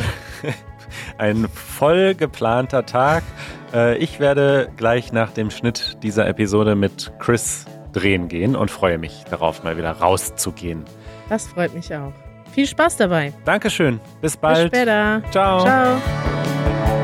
Ein 1.17 1.48
voll 1.50 2.15
geplanter 2.15 2.86
Tag. 2.86 3.24
Äh, 3.74 3.98
ich 3.98 4.20
werde 4.20 4.70
gleich 4.78 5.12
nach 5.12 5.32
dem 5.32 5.52
Schnitt 5.52 5.98
dieser 6.02 6.28
Episode 6.28 6.76
mit 6.76 7.12
Chris 7.20 7.65
drehen 7.91 8.30
gehen 8.30 8.56
und 8.56 8.72
freue 8.72 8.98
mich 8.98 9.26
darauf, 9.30 9.63
mal 9.63 9.78
wieder 9.78 9.91
rauszugehen. 9.91 10.86
Das 11.28 11.48
freut 11.48 11.74
mich 11.74 11.94
auch. 11.94 12.13
Viel 12.53 12.67
Spaß 12.67 12.97
dabei. 12.97 13.33
Dankeschön. 13.45 13.99
Bis 14.21 14.35
bald. 14.35 14.71
Bis 14.71 14.79
später. 14.79 15.21
Ciao. 15.31 15.61
Ciao. 15.61 17.00